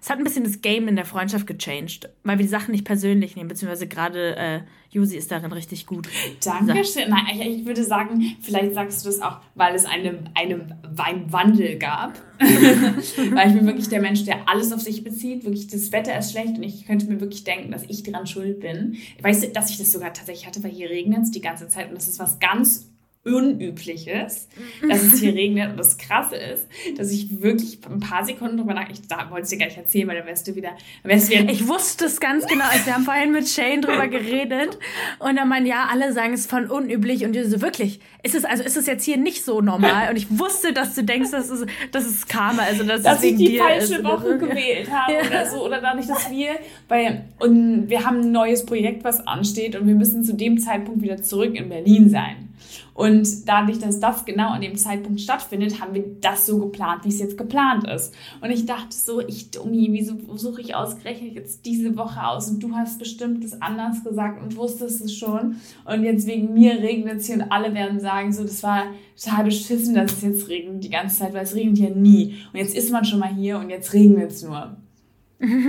[0.04, 2.84] es hat ein bisschen das Game in der Freundschaft gechanged, weil wir die Sachen nicht
[2.84, 6.10] persönlich nehmen, beziehungsweise gerade äh, Yusi ist darin richtig gut.
[6.44, 7.08] Dankeschön.
[7.08, 12.20] Nein, ich würde sagen, vielleicht sagst du das auch, weil es einen, einen Weinwandel gab.
[12.38, 15.44] weil ich bin wirklich der Mensch, der alles auf sich bezieht.
[15.44, 18.60] Wirklich, das Wetter ist schlecht und ich könnte mir wirklich denken, dass ich daran schuld
[18.60, 18.98] bin.
[19.16, 21.88] Ich weiß, dass ich das sogar tatsächlich hatte, weil hier regnet es die ganze Zeit
[21.88, 22.90] und das ist was ganz
[23.24, 24.48] Unübliches,
[24.86, 25.70] dass es hier regnet.
[25.70, 29.48] Und das Krasse ist, dass ich wirklich ein paar Sekunden drüber nach, ich wollte es
[29.48, 32.46] dir gar nicht erzählen, weil dann wärst du wieder, wärst wieder Ich wusste es ganz
[32.46, 32.64] genau.
[32.70, 34.78] Also wir haben vorhin mit Shane drüber geredet
[35.20, 38.62] und dann meinen, ja, alle sagen es von unüblich und so wirklich, ist es, also
[38.62, 41.66] ist es jetzt hier nicht so normal und ich wusste, dass du denkst, dass es,
[41.92, 45.20] dass es Karma, also dass, dass ich die falsche ist, Woche gewählt habe ja.
[45.20, 46.50] oder so oder dadurch, dass wir,
[46.88, 51.02] weil, und wir haben ein neues Projekt, was ansteht und wir müssen zu dem Zeitpunkt
[51.02, 52.53] wieder zurück in Berlin sein.
[52.94, 57.08] Und dadurch, dass das genau an dem Zeitpunkt stattfindet, haben wir das so geplant, wie
[57.08, 58.14] es jetzt geplant ist.
[58.40, 62.48] Und ich dachte so, ich Dummi, wieso suche ich ausgerechnet jetzt diese Woche aus?
[62.48, 65.56] Und du hast bestimmt das anders gesagt und wusstest es schon.
[65.84, 68.84] Und jetzt wegen mir regnet es hier und alle werden sagen, so, das war
[69.22, 72.36] total beschissen, dass es jetzt regnet die ganze Zeit, weil es regnet ja nie.
[72.52, 74.76] Und jetzt ist man schon mal hier und jetzt regnet es nur.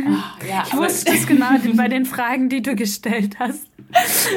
[0.07, 3.67] Ach, ja, ich wusste es genau bei den Fragen, die du gestellt hast.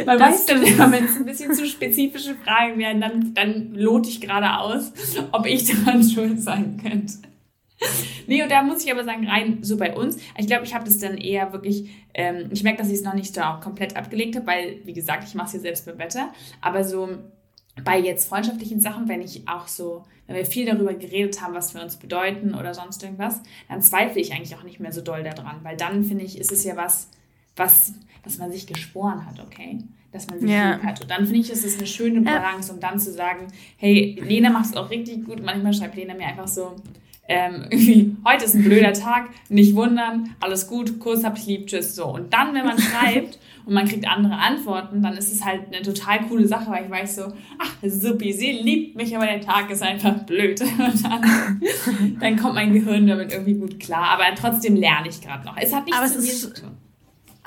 [0.05, 4.21] Weil weißt du, wenn es ein bisschen zu spezifische Fragen wären, dann, dann lote ich
[4.21, 4.93] gerade aus,
[5.33, 7.15] ob ich daran schuld sein könnte.
[8.27, 10.85] Nee, und da muss ich aber sagen, rein so bei uns, ich glaube, ich habe
[10.85, 13.97] das dann eher wirklich, ähm, ich merke, dass ich es noch nicht so auch komplett
[13.97, 17.09] abgelegt habe, weil, wie gesagt, ich mache es ja selbst beim Wetter, aber so
[17.85, 21.75] bei jetzt freundschaftlichen Sachen, wenn ich auch so, wenn wir viel darüber geredet haben, was
[21.75, 25.23] wir uns bedeuten oder sonst irgendwas, dann zweifle ich eigentlich auch nicht mehr so doll
[25.23, 27.09] daran, weil dann finde ich, ist es ja was,
[27.57, 29.79] was, was man sich geschworen hat, okay?
[30.13, 30.75] Dass man sich ja.
[30.75, 31.01] lieb hat.
[31.01, 34.51] Und dann finde ich, ist es eine schöne Balance, um dann zu sagen, hey, Lena
[34.51, 35.43] macht es auch richtig gut.
[35.43, 36.77] Manchmal schreibt Lena mir einfach so,
[37.29, 41.67] ähm, irgendwie, heute ist ein blöder Tag, nicht wundern, alles gut, Kurs hab ich lieb,
[41.67, 42.07] tschüss, so.
[42.07, 43.39] Und dann, wenn man schreibt
[43.69, 46.91] und man kriegt andere Antworten, dann ist es halt eine total coole Sache, weil ich
[46.91, 47.25] weiß so,
[47.59, 50.59] ach, supi, sie liebt mich, aber der Tag ist einfach blöd.
[50.79, 51.61] Und dann,
[52.19, 54.09] dann kommt mein Gehirn damit irgendwie gut klar.
[54.09, 55.55] Aber trotzdem lerne ich gerade noch.
[55.59, 56.71] Es hat nichts mit mir zu tun.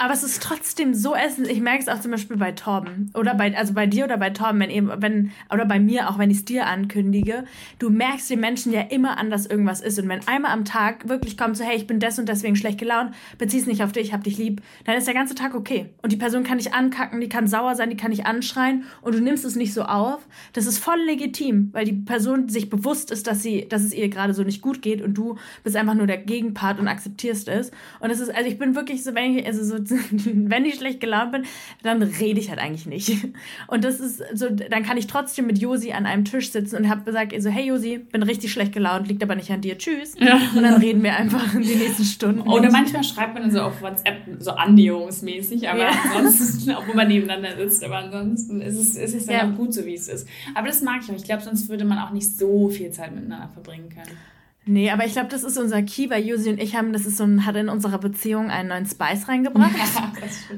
[0.02, 1.48] Aber es ist trotzdem so essen.
[1.48, 3.12] Ich merke es auch zum Beispiel bei Torben.
[3.14, 6.18] Oder bei, also bei dir oder bei Torben, wenn eben, wenn, oder bei mir auch,
[6.18, 7.44] wenn ich es dir ankündige.
[7.78, 10.00] Du merkst den Menschen ja immer an, dass irgendwas ist.
[10.00, 12.80] Und wenn einmal am Tag wirklich kommt so, hey, ich bin des und deswegen schlecht
[12.80, 15.54] gelaunt, bezieh es nicht auf dich, ich hab dich lieb, dann ist der ganze Tag
[15.54, 15.92] okay.
[16.02, 19.14] Und die Person kann dich ankacken, die kann sauer sein, die kann dich anschreien und
[19.14, 20.28] du nimmst es nicht so auf.
[20.54, 24.10] Das ist voll legitim, weil die Person sich bewusst ist, dass sie, dass es ihr
[24.10, 27.70] gerade so nicht gut geht und du bist einfach nur der Gegenpart und akzeptierst es.
[28.00, 31.00] Und es ist, also ich bin wirklich so, wenn ich, also so wenn ich schlecht
[31.00, 31.44] gelaunt bin,
[31.84, 33.28] dann rede ich halt eigentlich nicht.
[33.68, 36.90] Und das ist so, dann kann ich trotzdem mit Josi an einem Tisch sitzen und
[36.90, 40.16] habe gesagt, so, hey Josi, bin richtig schlecht gelaunt, liegt aber nicht an dir, tschüss.
[40.20, 40.40] Ja.
[40.56, 42.42] Und dann reden wir einfach die nächsten Stunden.
[42.42, 45.92] Oder manchmal schreibt man so auf WhatsApp so annäherungsmäßig, aber ja.
[46.16, 49.50] ansonsten, obwohl man nebeneinander sitzt, aber ansonsten ist es, ist es dann ja.
[49.50, 50.28] auch gut so, wie es ist.
[50.56, 51.16] Aber das mag ich auch.
[51.16, 54.18] Ich glaube, sonst würde man auch nicht so viel Zeit miteinander verbringen können.
[54.66, 57.18] Nee, aber ich glaube, das ist unser Key, weil Josi und ich haben, das ist
[57.18, 59.72] so ein, hat in unserer Beziehung einen neuen Spice reingebracht.
[59.82, 60.14] Ja.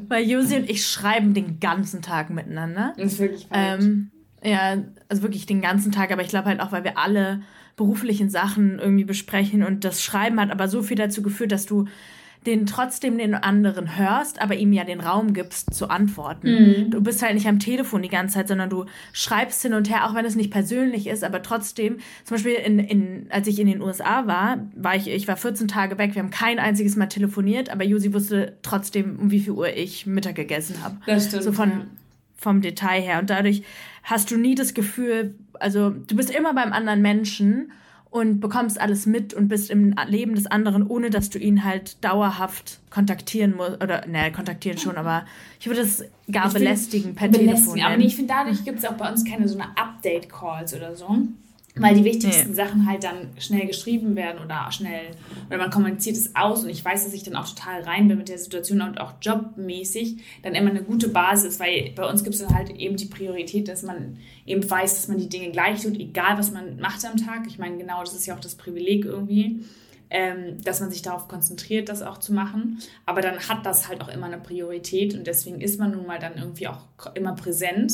[0.10, 2.94] Weil Josi und ich schreiben den ganzen Tag miteinander.
[2.98, 4.12] Das ist wirklich ähm,
[4.44, 7.42] Ja, also wirklich den ganzen Tag, aber ich glaube halt auch, weil wir alle
[7.76, 11.86] beruflichen Sachen irgendwie besprechen und das Schreiben hat aber so viel dazu geführt, dass du
[12.45, 16.47] den trotzdem den anderen hörst, aber ihm ja den Raum gibst zu antworten.
[16.47, 16.91] Mhm.
[16.91, 20.06] Du bist halt nicht am Telefon die ganze Zeit, sondern du schreibst hin und her,
[20.06, 23.67] auch wenn es nicht persönlich ist, aber trotzdem, zum Beispiel in, in, als ich in
[23.67, 27.08] den USA war, war ich, ich war 14 Tage weg, wir haben kein einziges Mal
[27.08, 30.97] telefoniert, aber Josi wusste trotzdem, um wie viel Uhr ich Mittag gegessen habe.
[31.06, 31.86] Das stimmt, So von, ja.
[32.36, 33.19] vom Detail her.
[33.19, 33.63] Und dadurch
[34.03, 37.71] hast du nie das Gefühl, also du bist immer beim anderen Menschen
[38.13, 42.04] und bekommst alles mit und bist im Leben des anderen, ohne dass du ihn halt
[42.06, 43.82] dauerhaft kontaktieren musst.
[43.84, 45.26] Oder, ne, kontaktieren schon, aber
[45.60, 47.47] ich würde es gar Ich belästigen per Telefon.
[47.47, 47.82] belästigen.
[47.82, 48.02] Aber nennen.
[48.02, 51.08] nee, ich finde, dadurch gibt es auch bei uns keine so eine Update-Calls oder so.
[51.75, 52.55] Weil die wichtigsten Nee.
[52.55, 55.07] Sachen halt dann schnell geschrieben werden oder schnell,
[55.47, 58.19] oder man kommuniziert es aus und ich weiß, dass ich dann auch total rein bin
[58.19, 62.36] mit der Situation und auch jobmäßig dann immer eine gute Basis, weil bei uns gibt
[62.36, 65.81] es dann halt eben die Priorität, dass man eben weiß, dass man die Dinge gleich
[65.81, 67.47] tut, egal was man macht am Tag.
[67.47, 69.63] Ich meine, genau das ist ja auch das Privileg irgendwie,
[70.12, 72.77] ähm, dass man sich darauf konzentriert, das auch zu machen.
[73.07, 76.19] Aber dann hat das halt auch immer eine Priorität und deswegen ist man nun mal
[76.19, 76.81] dann irgendwie auch
[77.15, 77.93] immer präsent.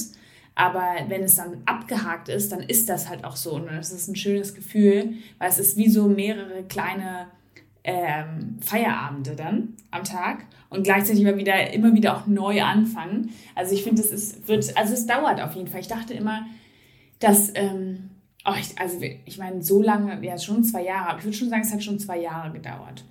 [0.55, 3.55] Aber wenn es dann abgehakt ist, dann ist das halt auch so.
[3.55, 7.27] Und das ist ein schönes Gefühl, weil es ist wie so mehrere kleine
[7.83, 13.31] ähm, Feierabende dann am Tag und gleichzeitig immer wieder, immer wieder auch neu anfangen.
[13.55, 15.79] Also ich finde, es ist, wird, also es dauert auf jeden Fall.
[15.79, 16.45] Ich dachte immer,
[17.19, 18.12] dass, ähm,
[18.45, 21.49] oh, ich, also ich meine, so lange, ja schon zwei Jahre, aber ich würde schon
[21.49, 23.05] sagen, es hat schon zwei Jahre gedauert.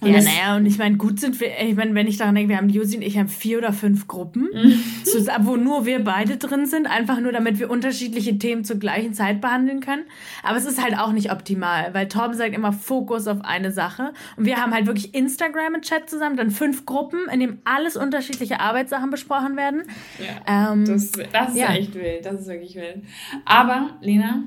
[0.00, 2.50] Und Ja, naja, und ich meine, gut sind wir, ich meine, wenn ich daran denke,
[2.50, 4.80] wir haben Josi und ich haben vier oder fünf Gruppen, Mhm.
[5.04, 9.14] zusammen, wo nur wir beide drin sind, einfach nur damit wir unterschiedliche Themen zur gleichen
[9.14, 10.02] Zeit behandeln können.
[10.42, 14.12] Aber es ist halt auch nicht optimal, weil Torben sagt immer Fokus auf eine Sache.
[14.36, 17.96] Und wir haben halt wirklich Instagram und Chat zusammen, dann fünf Gruppen, in dem alles
[17.96, 19.82] unterschiedliche Arbeitssachen besprochen werden.
[20.18, 21.72] Ja, Ähm, das, das ist ja.
[21.74, 22.24] echt wild.
[22.24, 23.02] Das ist wirklich wild.
[23.44, 24.42] Aber, Lena,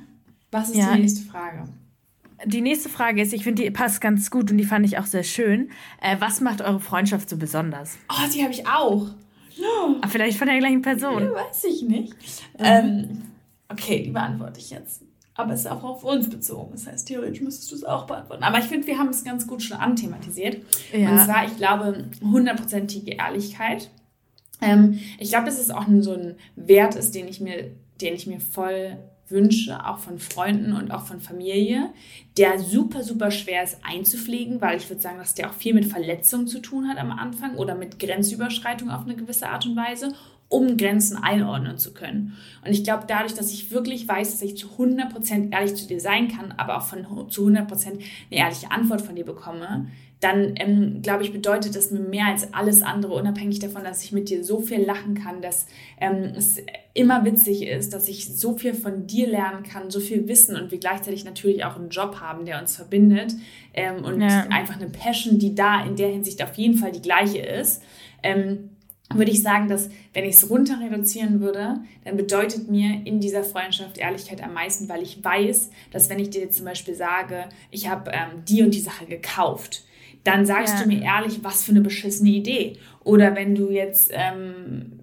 [0.51, 0.93] was ist Ja.
[0.93, 1.63] die nächste Frage?
[2.45, 5.05] Die nächste Frage ist, ich finde, die passt ganz gut und die fand ich auch
[5.05, 5.71] sehr schön.
[6.01, 7.97] Äh, was macht eure Freundschaft so besonders?
[8.09, 9.07] Oh, die habe ich auch.
[10.01, 11.23] Ah, Vielleicht von der gleichen Person.
[11.23, 12.13] Ja, weiß ich nicht.
[12.59, 13.23] Ähm,
[13.69, 15.01] okay, die beantworte ich jetzt.
[15.33, 16.71] Aber es ist auch auf uns bezogen.
[16.71, 18.43] Das heißt, theoretisch müsstest du es auch beantworten.
[18.43, 20.57] Aber ich finde, wir haben es ganz gut schon anthematisiert.
[20.91, 21.11] Ja.
[21.11, 23.89] Und zwar, ich glaube, hundertprozentige Ehrlichkeit.
[24.61, 27.71] Ähm, ich glaube, dass es auch so ein Wert ist, den ich mir,
[28.01, 28.97] den ich mir voll
[29.29, 31.89] wünsche, auch von Freunden und auch von Familie,
[32.37, 35.85] der super, super schwer ist einzupflegen, weil ich würde sagen, dass der auch viel mit
[35.85, 40.13] Verletzungen zu tun hat am Anfang oder mit Grenzüberschreitung auf eine gewisse Art und Weise,
[40.49, 42.37] um Grenzen einordnen zu können.
[42.63, 45.99] Und ich glaube, dadurch, dass ich wirklich weiß, dass ich zu 100% ehrlich zu dir
[45.99, 49.87] sein kann, aber auch von zu 100% eine ehrliche Antwort von dir bekomme,
[50.19, 54.11] dann ähm, glaube ich, bedeutet das mir mehr als alles andere, unabhängig davon, dass ich
[54.11, 55.67] mit dir so viel lachen kann, dass
[56.01, 56.57] ähm, es
[56.95, 60.71] immer witzig ist, dass ich so viel von dir lernen kann, so viel Wissen und
[60.71, 63.33] wir gleichzeitig natürlich auch einen Job haben, der uns verbindet
[63.75, 64.47] ähm, und Ja.
[64.49, 67.83] einfach eine Passion, die da in der Hinsicht auf jeden Fall die gleiche ist.
[68.23, 68.71] Ähm,
[69.13, 73.43] würde ich sagen, dass wenn ich es runter reduzieren würde, dann bedeutet mir in dieser
[73.43, 77.45] Freundschaft Ehrlichkeit am meisten, weil ich weiß, dass wenn ich dir jetzt zum Beispiel sage,
[77.71, 79.83] ich habe ähm, die und die Sache gekauft,
[80.23, 80.83] dann sagst Ja.
[80.83, 82.77] du mir ehrlich, was für eine beschissene Idee.
[83.03, 84.93] Oder wenn du jetzt, ähm,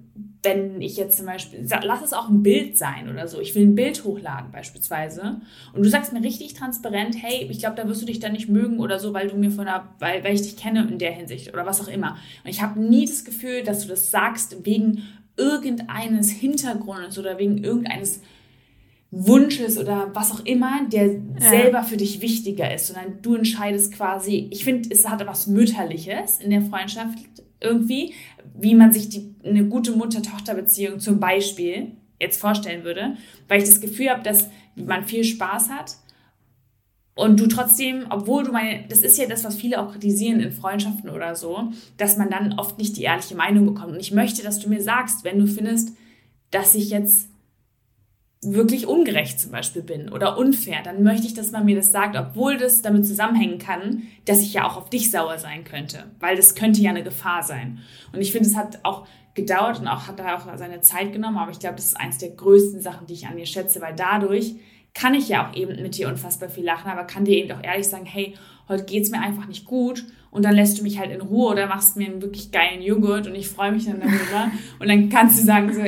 [0.42, 3.62] wenn ich jetzt zum Beispiel, lass es auch ein Bild sein oder so, ich will
[3.62, 5.40] ein Bild hochladen beispielsweise
[5.72, 8.50] und du sagst mir richtig transparent, hey, ich glaube, da wirst du dich dann nicht
[8.50, 11.12] mögen oder so, weil du mir von der, weil, weil ich dich kenne in der
[11.12, 12.18] Hinsicht oder was auch immer.
[12.44, 15.04] Und ich habe nie das Gefühl, dass du das sagst wegen
[15.38, 18.20] irgendeines Hintergrundes oder wegen irgendeines
[19.16, 21.20] Wunsches oder was auch immer, der Ja.
[21.38, 26.40] selber für dich wichtiger ist, sondern du entscheidest quasi, ich finde, es hat was Mütterliches
[26.40, 27.18] in der Freundschaft
[27.60, 28.12] irgendwie,
[28.58, 33.16] wie man sich die, eine gute Mutter-Tochter-Beziehung zum Beispiel jetzt vorstellen würde,
[33.48, 35.96] weil ich das Gefühl habe, dass man viel Spaß hat
[37.14, 40.50] und du trotzdem, obwohl du meine, das ist ja das, was viele auch kritisieren in
[40.50, 43.92] Freundschaften oder so, dass man dann oft nicht die ehrliche Meinung bekommt.
[43.92, 45.90] Und ich möchte, dass du mir sagst, wenn du findest,
[46.50, 47.28] dass ich jetzt
[48.52, 52.16] wirklich ungerecht zum Beispiel bin oder unfair, dann möchte ich, dass man mir das sagt,
[52.16, 56.36] obwohl das damit zusammenhängen kann, dass ich ja auch auf dich sauer sein könnte, weil
[56.36, 57.78] das könnte ja eine Gefahr sein.
[58.12, 61.38] Und ich finde, es hat auch gedauert und auch hat da auch seine Zeit genommen,
[61.38, 63.94] aber ich glaube, das ist eins der größten Sachen, die ich an dir schätze, weil
[63.94, 64.54] dadurch
[64.94, 67.62] kann ich ja auch eben mit dir unfassbar viel lachen, aber kann dir eben auch
[67.62, 68.34] ehrlich sagen, hey,
[68.68, 71.66] heute geht's mir einfach nicht gut und dann lässt du mich halt in Ruhe oder
[71.66, 75.38] machst mir einen wirklich geilen Joghurt und ich freue mich dann darüber und dann kannst
[75.38, 75.80] du sagen so,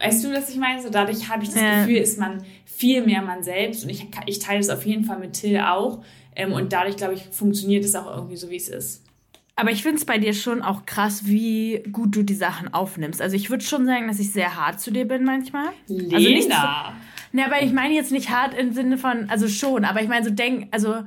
[0.00, 0.82] weißt du, was ich meine?
[0.82, 1.80] So dadurch habe ich das Ja.
[1.82, 5.18] Gefühl, ist man viel mehr man selbst und ich, ich teile das auf jeden Fall
[5.18, 6.02] mit Till auch
[6.34, 9.04] ähm, und dadurch, glaube ich, funktioniert es auch irgendwie so, wie es ist.
[9.56, 13.20] Aber ich finde es bei dir schon auch krass, wie gut du die Sachen aufnimmst.
[13.20, 15.66] Also ich würde schon sagen, dass ich sehr hart zu dir bin manchmal.
[15.66, 16.94] Also nicht so, Lena!
[17.32, 20.24] Ne, aber ich meine jetzt nicht hart im Sinne von, also schon, aber ich meine
[20.24, 21.02] so denk, also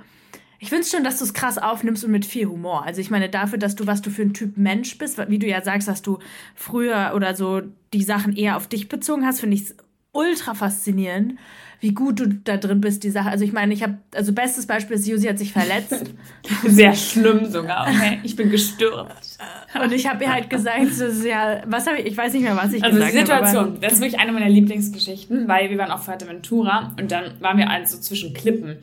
[0.64, 2.86] Ich finde schon, dass du es krass aufnimmst und mit viel Humor.
[2.86, 5.46] Also ich meine, dafür, dass du, was du für ein Typ Mensch bist, wie du
[5.46, 6.20] ja sagst, dass du
[6.56, 9.76] früher oder so die Sachen eher auf dich bezogen hast, finde ich es
[10.14, 11.34] ultra faszinierend,
[11.82, 13.30] wie gut du da drin bist, die Sache.
[13.30, 16.14] Also ich meine, ich habe, also bestes Beispiel ist, Josi hat sich verletzt.
[16.64, 18.20] Sehr schlimm sogar, okay?
[18.24, 19.42] Ich bin gestürzt.
[19.84, 22.56] Und ich habe ihr halt gesagt, so, ja, was habe ich, ich weiß nicht mehr,
[22.56, 23.34] was ich also gesagt habe.
[23.34, 27.12] Also die Situation, das ist wirklich eine meiner Lieblingsgeschichten, weil wir waren auf Fuerteventura und
[27.12, 28.78] dann waren wir also zwischen Klippen.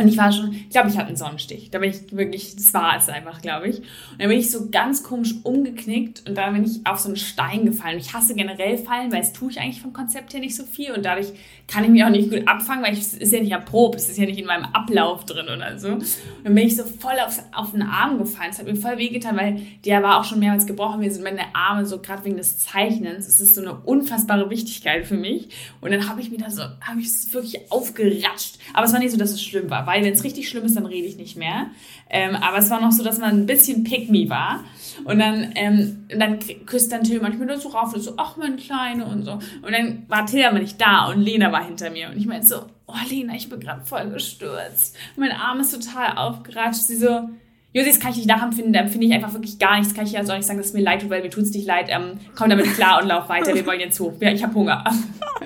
[0.00, 1.70] Und ich war schon, ich glaube, ich hatte einen Sonnenstich.
[1.70, 3.78] Da bin ich wirklich, das war es einfach, glaube ich.
[3.80, 7.16] Und dann bin ich so ganz komisch umgeknickt und da bin ich auf so einen
[7.16, 7.98] Stein gefallen.
[7.98, 10.92] Ich hasse generell Fallen, weil es tue ich eigentlich vom Konzept her nicht so viel
[10.92, 11.32] und dadurch
[11.70, 14.18] kann ich mich auch nicht gut abfangen, weil es ist ja nicht erprobt, es ist
[14.18, 15.88] ja nicht in meinem Ablauf drin oder so.
[15.88, 16.04] Und
[16.42, 18.50] dann bin ich so voll auf, auf den Arm gefallen.
[18.50, 20.98] Es hat mir voll wehgetan, weil der war auch schon mehrmals gebrochen.
[20.98, 25.06] Mir sind meine Arme so, gerade wegen des Zeichnens, es ist so eine unfassbare Wichtigkeit
[25.06, 25.48] für mich.
[25.80, 28.58] Und dann habe ich mir da so, habe ich es wirklich aufgeratscht.
[28.74, 30.76] Aber es war nicht so, dass es schlimm war, weil wenn es richtig schlimm ist,
[30.76, 31.68] dann rede ich nicht mehr.
[32.10, 34.64] Ähm, aber es war noch so, dass man ein bisschen pick me war.
[35.04, 39.06] Und dann, ähm, dann küsst dann Till manchmal so rauf und so, ach, mein Kleine
[39.06, 39.32] und so.
[39.32, 42.10] Und dann war Till aber nicht da und Lena war hinter mir.
[42.10, 44.96] Und ich meinte so, oh, Lena, ich bin gerade voll gestürzt.
[45.16, 46.82] Mein Arm ist total aufgeratscht.
[46.82, 47.28] Sie so,
[47.72, 49.94] Josi, das kann ich nicht nachempfinden, da empfinde ich einfach wirklich gar nichts.
[49.94, 51.52] Kann ich ja auch nicht sagen, dass es mir leid tut, weil mir tut es
[51.52, 51.86] nicht leid.
[51.88, 54.12] Ähm, komm damit klar und lauf weiter, wir wollen jetzt hoch.
[54.20, 54.84] Ja, ich habe Hunger.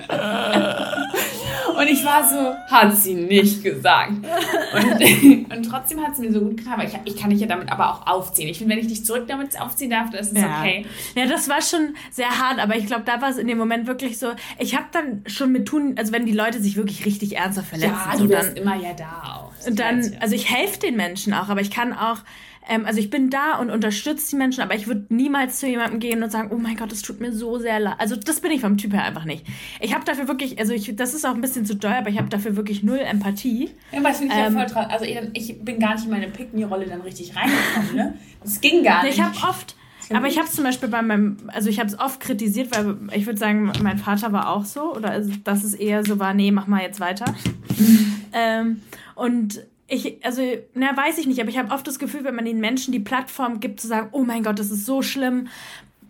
[1.77, 4.11] Und ich war so, hat sie nicht gesagt.
[4.11, 7.47] Und, und trotzdem hat es mir so gut getan, weil ich, ich kann dich ja
[7.47, 8.49] damit aber auch aufziehen.
[8.49, 10.59] Ich finde, wenn ich dich zurück damit aufziehen darf, dann ist es ja.
[10.59, 10.85] okay.
[11.15, 13.87] Ja, das war schon sehr hart, aber ich glaube, da war es in dem Moment
[13.87, 14.27] wirklich so,
[14.59, 17.95] ich habe dann schon mit tun, also wenn die Leute sich wirklich richtig ernsthaft verletzen.
[18.11, 19.67] Ja, du bist immer ja da auch.
[19.67, 22.19] Und dann, also ich helfe den Menschen auch, aber ich kann auch
[22.67, 25.99] ähm, also ich bin da und unterstütze die Menschen, aber ich würde niemals zu jemandem
[25.99, 27.95] gehen und sagen, oh mein Gott, das tut mir so sehr leid.
[27.97, 29.45] Also das bin ich vom Typ her einfach nicht.
[29.79, 32.17] Ich habe dafür wirklich, also ich, das ist auch ein bisschen zu teuer, aber ich
[32.17, 33.69] habe dafür wirklich null Empathie.
[33.91, 34.91] Ja, aber das finde ich ähm, ja voll traurig.
[34.91, 38.17] Also ich bin gar nicht in meine Pick-Me-Rolle dann richtig reingekommen, ne?
[38.43, 39.17] Das ging gar nicht.
[39.17, 39.75] Ich habe oft...
[40.13, 42.95] Aber ich habe es zum Beispiel bei meinem, also ich habe es oft kritisiert, weil
[43.15, 46.51] ich würde sagen, mein Vater war auch so, oder dass es eher so war, nee,
[46.51, 47.25] mach mal jetzt weiter.
[48.33, 48.81] ähm,
[49.15, 50.41] und ich, also,
[50.73, 52.99] na, weiß ich nicht, aber ich habe oft das Gefühl, wenn man den Menschen die
[52.99, 55.47] Plattform gibt, zu sagen, oh mein Gott, das ist so schlimm,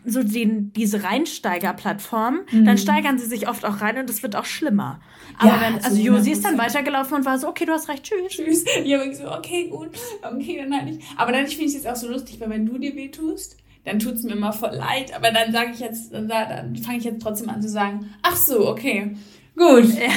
[0.05, 2.65] so den, diese Reinsteiger-Plattform, mhm.
[2.65, 5.01] dann steigern sie sich oft auch rein und es wird auch schlimmer.
[5.39, 8.03] Aber ja, wenn, also Josi ist dann weitergelaufen und war so, okay, du hast recht,
[8.03, 8.33] tschüss.
[8.33, 8.65] Tschüss.
[8.85, 9.89] Ja, ich so, okay, gut,
[10.21, 11.01] okay, dann halt nicht.
[11.17, 13.57] Aber dann finde ich es jetzt auch so lustig, weil wenn du dir weh tust,
[13.83, 15.13] dann tut es mir immer voll leid.
[15.15, 18.35] Aber dann sage ich jetzt, dann, dann fange ich jetzt trotzdem an zu sagen, ach
[18.35, 19.15] so, okay.
[19.57, 19.85] Gut.
[19.95, 20.09] Ja,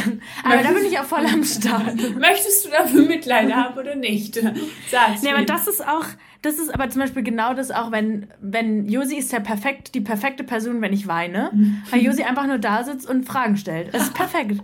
[0.43, 1.95] aber da bin ich auch voll am Start.
[2.19, 4.35] Möchtest du dafür Mitleid haben oder nicht?
[4.91, 6.07] Sag's nee, aber das ist auch,
[6.43, 10.01] das ist aber zum Beispiel genau das auch, wenn, wenn Josi ist der perfekt, die
[10.01, 11.53] perfekte Person, wenn ich weine,
[11.91, 13.95] weil Josi einfach nur da sitzt und Fragen stellt.
[13.95, 14.61] Das ist perfekt.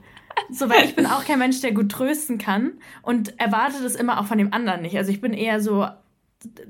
[0.51, 4.21] So, weil ich bin auch kein Mensch, der gut trösten kann und erwarte das immer
[4.21, 4.97] auch von dem anderen nicht.
[4.97, 5.87] Also ich bin eher so,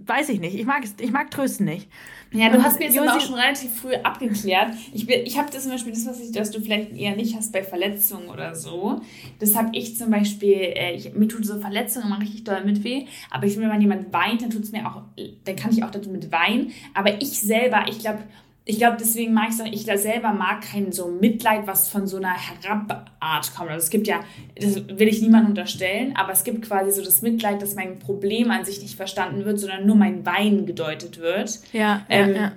[0.07, 1.89] weiß ich nicht, ich mag, ich mag trösten nicht.
[2.33, 4.75] Ja, du hast mir jetzt auch schon relativ früh abgeklärt.
[4.93, 7.53] Ich, ich habe das zum Beispiel, das, was, ich, das du vielleicht eher nicht hast
[7.53, 9.01] bei Verletzungen oder so.
[9.39, 12.83] Das habe ich zum Beispiel, äh, ich, mir tut so Verletzungen immer richtig doll mit
[12.83, 13.07] weh.
[13.31, 15.03] Aber ich finde, wenn jemand weint, dann tut es mir auch,
[15.45, 16.73] dann kann ich auch dazu mit weinen.
[16.93, 18.25] Aber ich selber, ich glaube,
[18.67, 22.17] ich glaube, deswegen mag ich es ich selber mag kein so Mitleid, was von so
[22.17, 23.71] einer Herabart kommt.
[23.71, 24.21] Also es gibt ja,
[24.59, 28.51] das will ich niemandem unterstellen, aber es gibt quasi so das Mitleid, dass mein Problem
[28.51, 31.61] an sich nicht verstanden wird, sondern nur mein Wein gedeutet wird.
[31.75, 32.53] Ja, ähm, ja.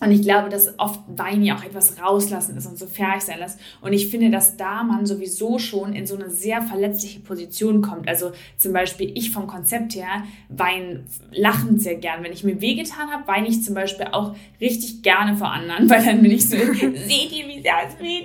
[0.00, 3.40] Und ich glaube, dass oft Wein ja auch etwas rauslassen ist und so fertig sein
[3.40, 3.58] lässt.
[3.80, 8.06] Und ich finde, dass da man sowieso schon in so eine sehr verletzliche Position kommt.
[8.06, 12.22] Also zum Beispiel ich vom Konzept her weine lachend sehr gern.
[12.22, 16.04] Wenn ich mir wehgetan habe, weine ich zum Beispiel auch richtig gerne vor anderen, weil
[16.04, 18.24] dann bin ich so, seht ihr, wie sehr es weh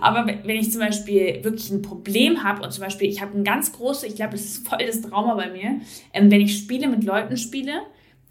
[0.00, 3.44] Aber wenn ich zum Beispiel wirklich ein Problem habe und zum Beispiel ich habe ein
[3.44, 5.80] ganz großes, ich glaube, das ist voll das Trauma bei mir,
[6.12, 7.82] ähm, wenn ich Spiele mit Leuten spiele,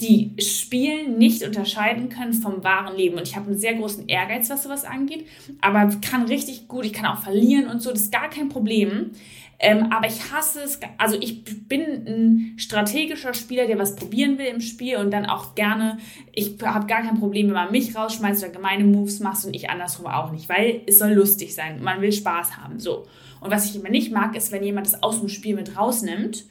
[0.01, 3.17] die Spielen nicht unterscheiden können vom wahren Leben.
[3.17, 5.25] Und ich habe einen sehr großen Ehrgeiz, was sowas angeht,
[5.61, 9.11] aber kann richtig gut, ich kann auch verlieren und so, das ist gar kein Problem.
[9.57, 14.47] Ähm, aber ich hasse es, also ich bin ein strategischer Spieler, der was probieren will
[14.47, 15.97] im Spiel und dann auch gerne,
[16.33, 19.69] ich habe gar kein Problem, wenn man mich rausschmeißt oder gemeine Moves machst und ich
[19.69, 23.05] andersrum auch nicht, weil es soll lustig sein, man will Spaß haben, so.
[23.39, 26.45] Und was ich immer nicht mag, ist, wenn jemand das aus dem Spiel mit rausnimmt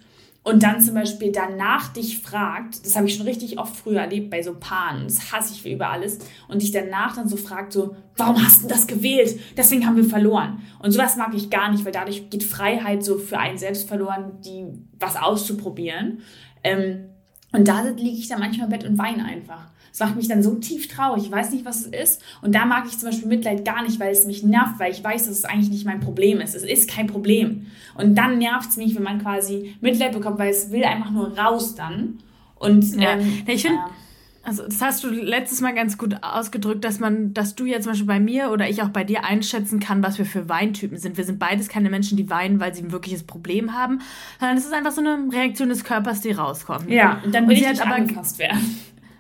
[0.45, 4.31] und dann zum Beispiel danach dich fragt, das habe ich schon richtig oft früher erlebt
[4.31, 7.97] bei so Paaren, das hasse ich über alles, und dich danach dann so fragt, so,
[8.17, 9.41] warum hast du das gewählt?
[9.57, 10.61] Deswegen haben wir verloren.
[10.79, 14.39] Und sowas mag ich gar nicht, weil dadurch geht Freiheit so für einen selbst verloren,
[14.45, 14.67] die
[15.01, 16.21] was auszuprobieren.
[16.63, 17.09] Ähm,
[17.53, 19.71] Und da liege ich dann manchmal im Bett und weine einfach.
[19.97, 21.23] Das macht mich dann so tief traurig.
[21.27, 22.23] Ich weiß nicht, was es ist.
[22.43, 25.05] Und da mag ich zum Beispiel Mitleid gar nicht, weil es mich nervt, weil ich
[25.05, 26.57] weiß, dass es eigentlich nicht mein Problem ist.
[26.57, 27.67] Es ist kein Problem.
[27.97, 31.39] Und dann nervt es mich, wenn man quasi Mitleid bekommt, weil es will einfach nur
[31.39, 32.19] raus dann.
[32.57, 33.13] Und ja.
[33.13, 33.79] ähm, ich finde,
[34.43, 37.93] also das hast du letztes Mal ganz gut ausgedrückt, dass man, dass du jetzt zum
[37.93, 41.17] Beispiel bei mir oder ich auch bei dir einschätzen kann, was wir für Weintypen sind.
[41.17, 44.01] Wir sind beides keine Menschen, die weinen, weil sie ein wirkliches Problem haben,
[44.41, 46.91] sondern es ist einfach so eine Reaktion des Körpers, die rauskommt.
[46.91, 48.77] Ja, und dann will und ich nicht aber angefasst werden.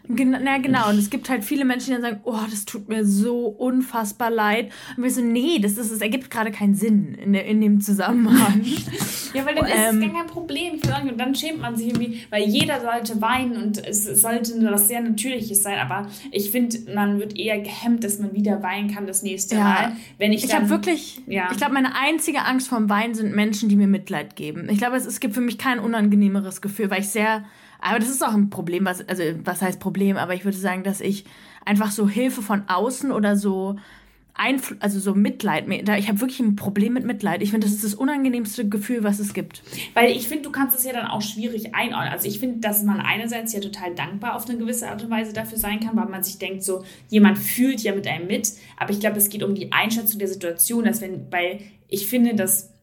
[0.06, 2.90] Gen na genau, und es gibt halt viele Menschen, die dann sagen, oh, das tut
[2.90, 4.70] mir so unfassbar leid.
[4.96, 7.80] Und wir so, nee, das, ist, das ergibt gerade keinen Sinn in, der, in dem
[7.80, 8.62] Zusammenhang.
[9.34, 10.74] ja, weil dann ähm, ist es gar kein Problem.
[10.74, 14.88] Und dann schämt man sich irgendwie, weil jeder sollte weinen und es sollte nur was
[14.88, 15.78] sehr Natürliches sein.
[15.78, 19.64] Aber ich finde, man wird eher gehemmt, dass man wieder weinen kann das nächste ja.
[19.64, 19.96] Mal.
[20.18, 21.48] Wenn ich ich habe wirklich, ja.
[21.50, 24.68] ich glaube, meine einzige Angst vorm Weinen sind Menschen, die mir Mitleid geben.
[24.68, 27.44] Ich glaube, es, es gibt für mich kein unangenehmeres Gefühl, weil ich sehr
[27.84, 30.84] aber das ist auch ein Problem, was, also was heißt Problem, aber ich würde sagen,
[30.84, 31.26] dass ich
[31.66, 33.76] einfach so Hilfe von außen oder so
[34.36, 37.40] Einfl also so Mitleid, ich habe wirklich ein Problem mit Mitleid.
[37.40, 39.62] Ich finde, das ist das unangenehmste Gefühl, was es gibt.
[39.92, 42.12] Weil ich finde, du kannst es ja dann auch schwierig einordnen.
[42.12, 45.32] Also ich finde, dass man einerseits ja total dankbar auf eine gewisse Art und Weise
[45.32, 48.50] dafür sein kann, weil man sich denkt, so jemand fühlt ja mit einem mit.
[48.76, 52.34] Aber ich glaube, es geht um die Einschätzung der Situation, dass wenn, weil ich finde,
[52.34, 52.73] dass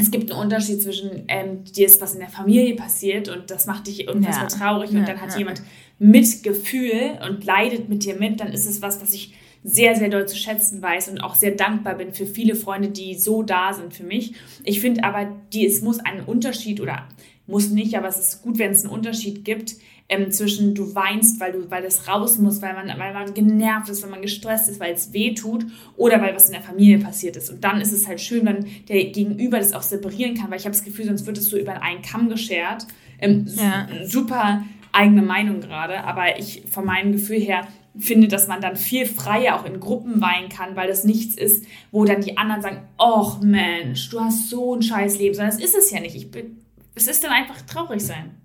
[0.00, 3.66] es gibt einen Unterschied zwischen ähm, dir ist was in der Familie passiert und das
[3.66, 4.56] macht dich unfassbar ja.
[4.56, 5.38] traurig und ja, dann hat ja.
[5.38, 5.62] jemand
[5.98, 10.26] Mitgefühl und leidet mit dir mit, dann ist es was, was ich sehr, sehr doll
[10.26, 13.92] zu schätzen weiß und auch sehr dankbar bin für viele Freunde, die so da sind
[13.92, 14.32] für mich.
[14.64, 17.06] Ich finde aber, die, es muss einen Unterschied oder
[17.46, 19.74] muss nicht, aber es ist gut, wenn es einen Unterschied gibt
[20.10, 23.88] ähm, zwischen du weinst, weil du, weil das raus muss, weil man, weil man genervt
[23.88, 25.64] ist, weil man gestresst ist, weil es weh tut
[25.96, 27.48] oder weil was in der Familie passiert ist.
[27.48, 30.64] Und dann ist es halt schön, wenn der Gegenüber das auch separieren kann, weil ich
[30.64, 32.86] habe das Gefühl, sonst wird es so über einen Kamm geschert.
[33.20, 33.86] Ähm, ja.
[34.04, 39.06] Super eigene Meinung gerade, aber ich von meinem Gefühl her finde, dass man dann viel
[39.06, 42.82] freier auch in Gruppen weinen kann, weil das nichts ist, wo dann die anderen sagen,
[42.98, 46.16] oh Mensch, du hast so ein scheiß Leben, sondern das ist es ja nicht.
[46.16, 46.58] Ich bin,
[46.96, 48.39] es ist dann einfach traurig sein.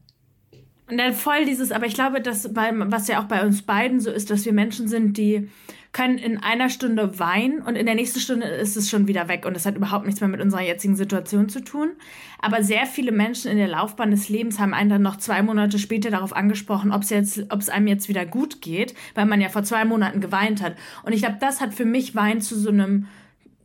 [0.90, 4.00] Und dann voll dieses, aber ich glaube, dass bei, was ja auch bei uns beiden
[4.00, 5.50] so ist, dass wir Menschen sind, die
[5.94, 9.46] können in einer Stunde weinen und in der nächsten Stunde ist es schon wieder weg
[9.46, 11.92] und das hat überhaupt nichts mehr mit unserer jetzigen Situation zu tun.
[12.40, 15.80] Aber sehr viele Menschen in der Laufbahn des Lebens haben einen dann noch zwei Monate
[15.80, 19.40] später darauf angesprochen, ob es jetzt, ob es einem jetzt wieder gut geht, weil man
[19.40, 20.76] ja vor zwei Monaten geweint hat.
[21.04, 23.08] Und ich glaube, das hat für mich Wein zu so einem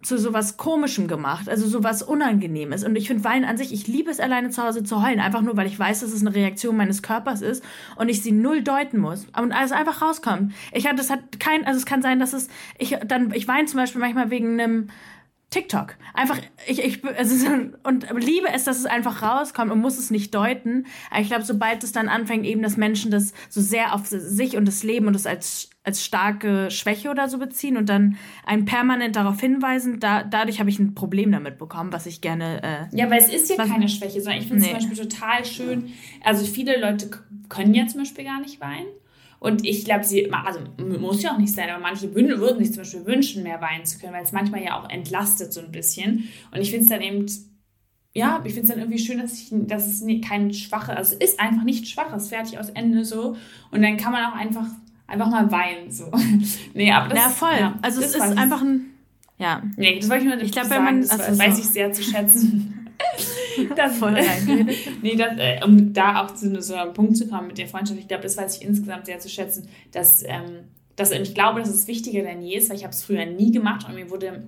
[0.03, 2.85] zu sowas Komischem gemacht, also sowas Unangenehmes.
[2.85, 5.43] Und ich finde Weinen an sich, ich liebe es alleine zu Hause zu heulen, einfach
[5.43, 7.63] nur, weil ich weiß, dass es eine Reaktion meines Körpers ist
[7.97, 10.53] und ich sie null deuten muss und alles einfach rauskommt.
[10.73, 12.49] Ich hatte, das hat kein, also es kann sein, dass es,
[12.79, 14.89] ich dann, ich weine zum Beispiel manchmal wegen einem
[15.51, 15.97] TikTok.
[16.15, 16.39] Einfach,
[16.69, 17.47] ich, ich, also,
[17.83, 20.87] und liebe es, dass es einfach rauskommt und muss es nicht deuten.
[21.11, 24.57] Aber ich glaube, sobald es dann anfängt, eben, dass Menschen das so sehr auf sich
[24.57, 28.65] und das Leben und das als, als starke Schwäche oder so beziehen und dann einen
[28.65, 32.89] permanent darauf hinweisen, da, dadurch habe ich ein Problem damit bekommen, was ich gerne.
[32.93, 34.79] Äh, ja, weil es ist ja keine Schwäche, sondern ich finde es nee.
[34.79, 35.93] zum Beispiel total schön.
[36.23, 37.11] Also, viele Leute
[37.49, 38.87] können ja zum Beispiel gar nicht weinen.
[39.41, 42.83] Und ich glaube, sie, also muss ja auch nicht sein, aber manche würden sich zum
[42.83, 46.29] Beispiel wünschen, mehr weinen zu können, weil es manchmal ja auch entlastet so ein bisschen.
[46.53, 47.27] Und ich finde es dann eben,
[48.13, 51.31] ja, ich finde es dann irgendwie schön, dass, ich, dass es kein schwaches, also es
[51.31, 53.35] ist einfach nicht schwaches, fertig aus Ende so.
[53.71, 54.67] Und dann kann man auch einfach,
[55.07, 56.11] einfach mal weinen so.
[56.75, 57.57] nee, aber das, ja, voll.
[57.59, 58.91] Ja, also es ist einfach ein,
[59.39, 59.63] ja.
[59.79, 61.63] Nee, das wollte ich nur ich glaub, sagen, man, das also weiß so.
[61.63, 62.77] ich sehr zu schätzen.
[63.77, 64.77] das voll reingeredet.
[65.03, 67.99] nee, das, äh, um da auch zu so einem Punkt zu kommen mit der Freundschaft,
[67.99, 70.65] ich glaube, das weiß ich insgesamt sehr zu schätzen, dass, ähm,
[70.97, 73.53] dass ich glaube, dass es wichtiger denn je ist, weil ich habe es früher nie
[73.53, 74.45] gemacht und mir wurde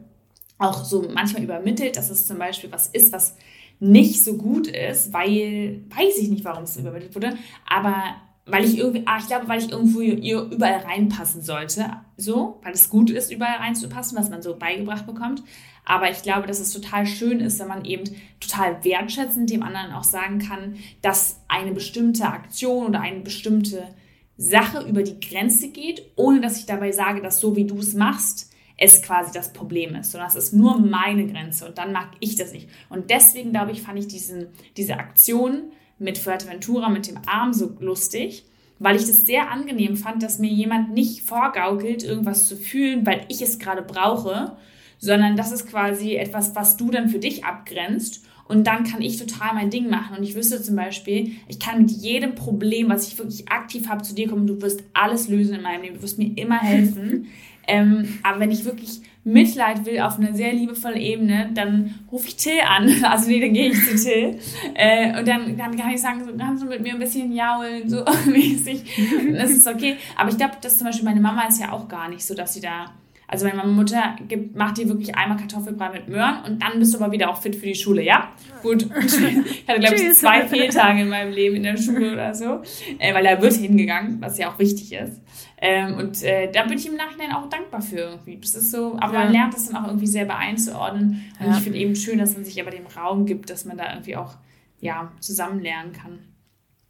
[0.58, 3.36] auch so manchmal übermittelt, dass es zum Beispiel was ist, was
[3.80, 7.36] nicht so gut ist, weil, weiß ich nicht, warum es übermittelt wurde,
[7.68, 8.14] aber
[8.46, 12.88] weil ich irgendwie, ah, ich glaube, weil ich irgendwo überall reinpassen sollte, so, weil es
[12.88, 15.42] gut ist, überall reinzupassen, was man so beigebracht bekommt.
[15.84, 18.04] Aber ich glaube, dass es total schön ist, wenn man eben
[18.40, 23.88] total wertschätzend dem anderen auch sagen kann, dass eine bestimmte Aktion oder eine bestimmte
[24.36, 27.94] Sache über die Grenze geht, ohne dass ich dabei sage, dass so wie du es
[27.94, 32.10] machst, es quasi das Problem ist, sondern es ist nur meine Grenze und dann mag
[32.20, 32.68] ich das nicht.
[32.88, 35.64] Und deswegen, glaube ich, fand ich diesen, diese Aktion
[35.98, 38.44] mit Fuerteventura, mit dem Arm so lustig,
[38.78, 43.24] weil ich das sehr angenehm fand, dass mir jemand nicht vorgaukelt, irgendwas zu fühlen, weil
[43.28, 44.56] ich es gerade brauche,
[45.02, 48.24] sondern das ist quasi etwas, was du dann für dich abgrenzt.
[48.46, 50.16] Und dann kann ich total mein Ding machen.
[50.16, 54.02] Und ich wüsste zum Beispiel, ich kann mit jedem Problem, was ich wirklich aktiv habe,
[54.02, 54.46] zu dir kommen.
[54.46, 55.96] Du wirst alles lösen in meinem Leben.
[55.96, 57.26] Du wirst mir immer helfen.
[57.66, 62.36] ähm, aber wenn ich wirklich Mitleid will auf einer sehr liebevollen Ebene, dann rufe ich
[62.36, 62.88] Till an.
[63.02, 64.38] Also nee, dann gehe ich zu Till.
[64.74, 67.88] Äh, und dann, dann kann ich sagen, so, kannst du mit mir ein bisschen jaulen,
[67.88, 68.84] so mäßig.
[69.32, 69.96] Das ist okay.
[70.16, 72.54] Aber ich glaube, dass zum Beispiel meine Mama ist ja auch gar nicht so, dass
[72.54, 72.92] sie da
[73.32, 77.00] also meine Mutter gibt, macht dir wirklich einmal Kartoffelbrei mit Möhren und dann bist du
[77.00, 78.30] aber wieder auch fit für die Schule, ja?
[78.62, 78.86] Gut.
[79.02, 82.60] Ich hatte, glaube ich, zwei Fehltage in meinem Leben in der Schule oder so,
[82.98, 85.22] äh, weil da wird hingegangen, was ja auch wichtig ist.
[85.56, 88.36] Ähm, und äh, da bin ich im Nachhinein auch dankbar für irgendwie.
[88.36, 89.20] Das ist so, aber ja.
[89.20, 91.24] man lernt das dann auch irgendwie selber einzuordnen.
[91.40, 91.56] Und ja.
[91.56, 94.16] ich finde eben schön, dass man sich aber dem Raum gibt, dass man da irgendwie
[94.16, 94.34] auch
[94.80, 96.18] ja, zusammen lernen kann.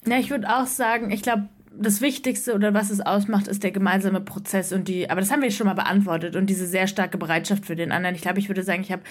[0.07, 1.49] Ja, ich würde auch sagen, ich glaube,
[1.79, 5.43] das Wichtigste oder was es ausmacht, ist der gemeinsame Prozess und die, aber das haben
[5.43, 8.15] wir schon mal beantwortet und diese sehr starke Bereitschaft für den anderen.
[8.15, 9.03] Ich glaube, ich würde sagen, ich habe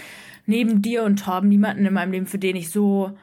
[0.45, 3.17] neben dir und Torben niemanden in meinem Leben, für den ich so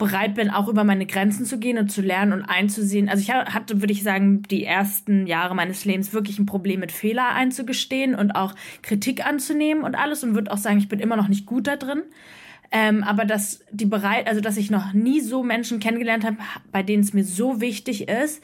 [0.00, 3.08] bereit bin, auch über meine Grenzen zu gehen und zu lernen und einzusehen.
[3.08, 6.90] Also ich hatte, würde ich sagen, die ersten Jahre meines Lebens wirklich ein Problem mit
[6.90, 11.16] Fehler einzugestehen und auch Kritik anzunehmen und alles und würde auch sagen, ich bin immer
[11.16, 12.02] noch nicht gut da drin.
[12.72, 16.36] Ähm, aber dass die bereit, also dass ich noch nie so Menschen kennengelernt habe,
[16.70, 18.42] bei denen es mir so wichtig ist,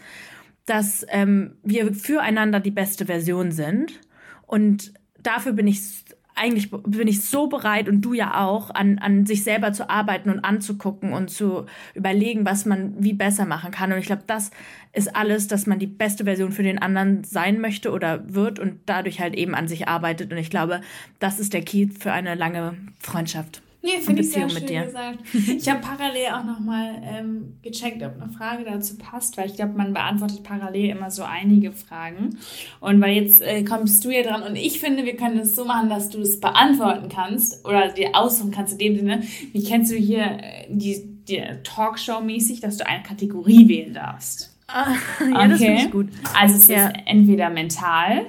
[0.64, 4.00] dass ähm, wir füreinander die beste Version sind.
[4.46, 6.04] Und dafür bin ich
[6.38, 10.28] eigentlich bin ich so bereit und du ja auch, an, an sich selber zu arbeiten
[10.28, 11.64] und anzugucken und zu
[11.94, 13.90] überlegen, was man wie besser machen kann.
[13.90, 14.50] Und ich glaube, das
[14.92, 18.80] ist alles, dass man die beste Version für den anderen sein möchte oder wird und
[18.84, 20.30] dadurch halt eben an sich arbeitet.
[20.30, 20.82] Und ich glaube,
[21.20, 23.62] das ist der Key für eine lange Freundschaft.
[23.87, 25.18] Nee, finde ich sehr schön gesagt.
[25.32, 29.74] Ich habe parallel auch nochmal ähm, gecheckt, ob eine Frage dazu passt, weil ich glaube,
[29.76, 32.37] man beantwortet parallel immer so einige Fragen.
[32.80, 35.64] Und weil jetzt äh, kommst du ja dran und ich finde, wir können es so
[35.64, 39.22] machen, dass du es beantworten kannst oder dir aussuchen kannst in dem Sinne,
[39.53, 44.53] wie kennst du hier äh, die, die Talkshow-mäßig, dass du eine Kategorie wählen darfst.
[44.66, 45.49] Ah, ja, okay.
[45.49, 46.09] das finde ich gut.
[46.37, 46.89] Also es ja.
[46.89, 48.26] ist entweder mental,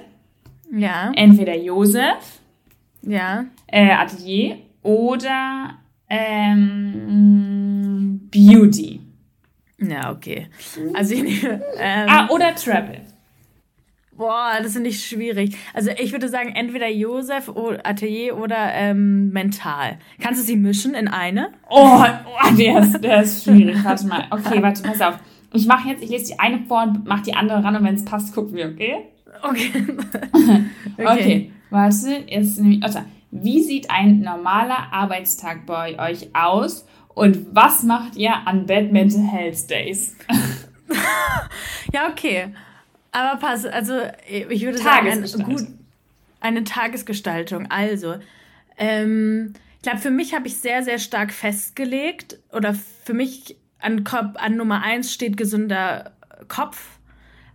[0.72, 1.10] ja.
[1.16, 2.40] entweder Josef,
[3.02, 3.46] ja.
[3.66, 5.78] Äh, Atelier oder
[6.08, 6.70] ähm,
[8.30, 9.00] Beauty.
[9.78, 10.46] Ja, okay.
[10.94, 11.60] Also ich ähm,
[12.08, 13.02] ah, oder Travel.
[14.16, 15.56] Boah, das finde ich schwierig.
[15.74, 17.52] Also ich würde sagen, entweder Josef
[17.84, 19.98] Atelier oder ähm, Mental.
[20.20, 21.50] Kannst du sie mischen in eine?
[21.68, 23.84] Oh, oh der, ist, der ist schwierig.
[23.84, 24.24] Warte mal.
[24.30, 25.18] Okay, warte, pass auf.
[25.52, 27.94] Ich mache jetzt, ich lese die eine vor und mache die andere ran und wenn
[27.94, 29.04] es passt, gucken wir, okay?
[29.42, 29.70] Okay.
[30.32, 30.64] okay.
[30.98, 31.52] okay.
[31.70, 32.82] Warte, jetzt nehme ich.
[32.82, 33.04] Warte.
[33.30, 39.22] Wie sieht ein normaler Arbeitstag bei euch aus und was macht ihr an Bad Mental
[39.22, 40.16] Health Days?
[41.92, 42.54] ja, okay.
[43.12, 43.94] Aber pass, also
[44.28, 45.66] ich würde sagen, eine, gut,
[46.40, 47.70] eine Tagesgestaltung.
[47.70, 48.16] Also,
[48.76, 54.04] ähm, ich glaube, für mich habe ich sehr, sehr stark festgelegt oder für mich an,
[54.06, 56.12] an Nummer eins steht gesunder
[56.48, 56.98] Kopf.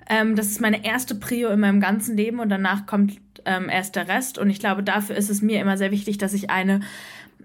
[0.09, 3.95] Ähm, das ist meine erste Prio in meinem ganzen Leben und danach kommt ähm, erst
[3.95, 4.37] der Rest.
[4.37, 6.81] Und ich glaube, dafür ist es mir immer sehr wichtig, dass ich eine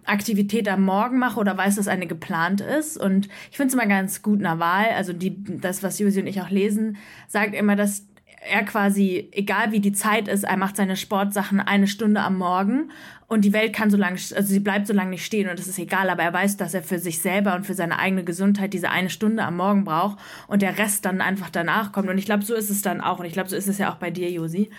[0.04, 2.96] Aktivität am Morgen mache oder weiß, dass eine geplant ist.
[2.96, 4.86] Und ich finde es immer ganz gut nach Wahl.
[4.96, 6.96] Also die, das, was Josi und ich auch lesen,
[7.28, 8.06] sagt immer, dass
[8.48, 12.90] er quasi, egal wie die Zeit ist, er macht seine Sportsachen eine Stunde am Morgen
[13.26, 15.66] und die Welt kann so lange, also sie bleibt so lange nicht stehen und das
[15.66, 18.72] ist egal, aber er weiß, dass er für sich selber und für seine eigene Gesundheit
[18.72, 22.08] diese eine Stunde am Morgen braucht und der Rest dann einfach danach kommt.
[22.08, 23.92] Und ich glaube, so ist es dann auch und ich glaube, so ist es ja
[23.92, 24.70] auch bei dir, Josi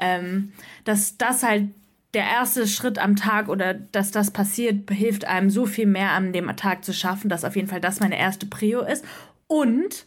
[0.00, 0.52] ähm,
[0.84, 1.68] dass das halt
[2.14, 6.32] der erste Schritt am Tag oder dass das passiert, hilft einem so viel mehr an
[6.32, 9.04] dem Tag zu schaffen, dass auf jeden Fall das meine erste Prio ist.
[9.46, 10.06] Und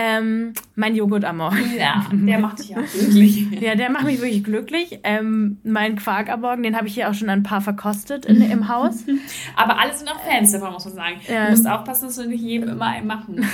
[0.00, 1.76] ähm, mein Joghurt am Morgen.
[1.76, 3.60] Ja, der macht dich auch glücklich.
[3.60, 5.00] ja, der macht mich wirklich glücklich.
[5.02, 8.40] Ähm, mein Quark am Morgen, den habe ich hier auch schon ein paar verkostet in,
[8.40, 9.04] im Haus.
[9.56, 11.20] Aber alle sind auch Fans davon, muss man sagen.
[11.26, 11.46] Ja.
[11.46, 13.44] Du musst aufpassen, dass du nicht jedem immer einen machen.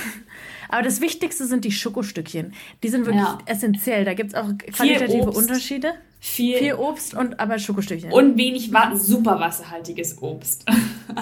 [0.69, 2.53] Aber das Wichtigste sind die Schokostückchen.
[2.83, 3.37] Die sind wirklich ja.
[3.45, 4.05] essentiell.
[4.05, 5.93] Da gibt es auch qualitative Unterschiede.
[6.19, 8.11] Viel, viel Obst und aber Schokostückchen.
[8.11, 10.65] Und wenig wa super wasserhaltiges Obst.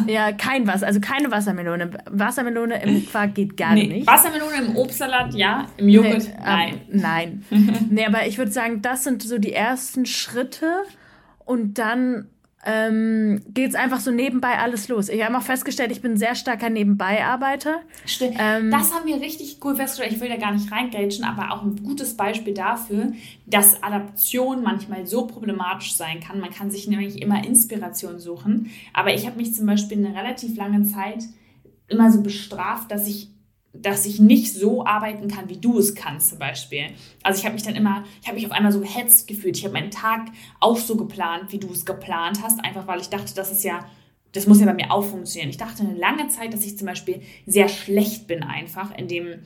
[0.08, 1.92] ja, kein Wasser, also keine Wassermelone.
[2.10, 4.08] Wassermelone im Quark geht gar nee, nicht.
[4.08, 5.68] Wassermelone im Obstsalat, ja.
[5.76, 6.82] Im Joghurt, nee, nein.
[6.90, 7.46] Ähm, nein.
[7.90, 10.84] nee, aber ich würde sagen, das sind so die ersten Schritte.
[11.46, 12.30] Und dann
[12.66, 15.10] ähm, geht es einfach so nebenbei alles los.
[15.10, 17.82] Ich habe auch festgestellt, ich bin ein sehr starker Nebenbei-Arbeiter.
[18.06, 18.38] Stimmt.
[18.40, 20.14] Ähm, das haben wir richtig cool festgestellt.
[20.14, 23.14] Ich will da gar nicht reingrätschen, aber auch ein gutes Beispiel dafür,
[23.46, 26.40] dass Adaption manchmal so problematisch sein kann.
[26.40, 28.72] Man kann sich nämlich immer Inspiration suchen.
[28.94, 31.24] Aber ich habe mich zum Beispiel eine relativ lange Zeit
[31.88, 33.33] immer so bestraft, dass ich
[33.74, 36.92] dass ich nicht so arbeiten kann, wie du es kannst zum Beispiel.
[37.24, 39.58] Also ich habe mich dann immer, ich habe mich auf einmal so gehetzt gefühlt.
[39.58, 40.28] Ich habe meinen Tag
[40.60, 43.86] auch so geplant, wie du es geplant hast, einfach weil ich dachte, das ist ja,
[44.32, 45.50] das muss ja bei mir auch funktionieren.
[45.50, 49.40] Ich dachte eine lange Zeit, dass ich zum Beispiel sehr schlecht bin einfach in dem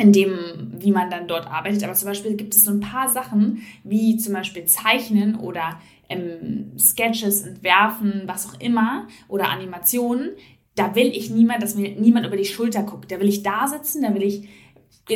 [0.00, 1.82] in dem, wie man dann dort arbeitet.
[1.82, 6.72] Aber zum Beispiel gibt es so ein paar Sachen, wie zum Beispiel Zeichnen oder ähm,
[6.78, 10.30] Sketches entwerfen, was auch immer, oder Animationen.
[10.78, 13.10] Da will ich niemand, dass mir niemand über die Schulter guckt.
[13.10, 14.48] Da will ich da sitzen, da will ich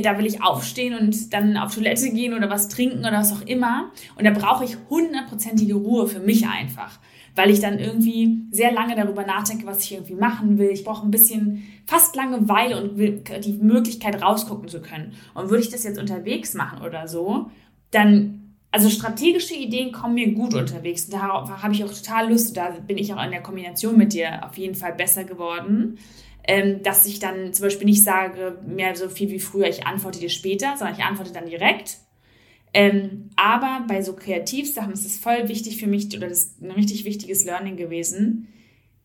[0.02, 3.42] da will ich aufstehen und dann auf Toilette gehen oder was trinken oder was auch
[3.42, 3.90] immer.
[4.16, 6.98] Und da brauche ich hundertprozentige Ruhe für mich einfach
[7.34, 10.70] weil ich dann irgendwie sehr lange darüber nachdenke, was ich irgendwie machen will.
[10.70, 12.96] Ich brauche ein bisschen fast Langeweile und
[13.44, 15.14] die Möglichkeit rausgucken zu können.
[15.34, 17.50] Und würde ich das jetzt unterwegs machen oder so,
[17.90, 18.41] dann
[18.72, 21.08] also strategische Ideen kommen mir gut unterwegs.
[21.08, 22.56] darauf habe ich auch total Lust.
[22.56, 25.98] Da bin ich auch in der Kombination mit dir auf jeden Fall besser geworden.
[26.44, 30.18] Ähm, dass ich dann zum Beispiel nicht sage, mehr so viel wie früher, ich antworte
[30.18, 31.98] dir später, sondern ich antworte dann direkt
[32.74, 36.70] ähm, aber bei so Kreativsachen ist es voll wichtig für mich, oder das ist ein
[36.70, 38.48] richtig wichtiges Learning gewesen,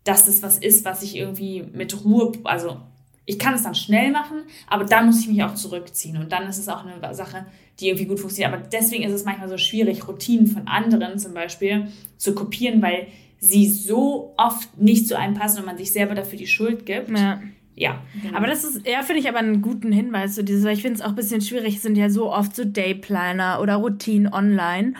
[0.04, 2.78] dass das was ist, was ich irgendwie mit Ruhe, also
[3.26, 6.16] ich kann es dann schnell machen, aber dann muss ich mich auch zurückziehen.
[6.16, 7.46] Und dann ist es auch eine Sache,
[7.80, 8.54] die irgendwie gut funktioniert.
[8.54, 13.08] Aber deswegen ist es manchmal so schwierig, Routinen von anderen zum Beispiel zu kopieren, weil
[13.40, 17.10] sie so oft nicht zu einem passen und man sich selber dafür die Schuld gibt.
[17.12, 17.40] Ja
[17.78, 18.02] ja.
[18.22, 18.36] Genau.
[18.36, 20.96] Aber das ist, ja, finde ich aber einen guten Hinweis, so dieses, weil ich finde
[20.96, 24.94] es auch ein bisschen schwierig, es sind ja so oft so Dayplaner oder Routinen online.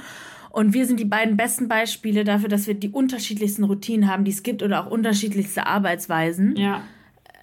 [0.52, 4.32] Und wir sind die beiden besten Beispiele dafür, dass wir die unterschiedlichsten Routinen haben, die
[4.32, 6.56] es gibt oder auch unterschiedlichste Arbeitsweisen.
[6.56, 6.84] Ja.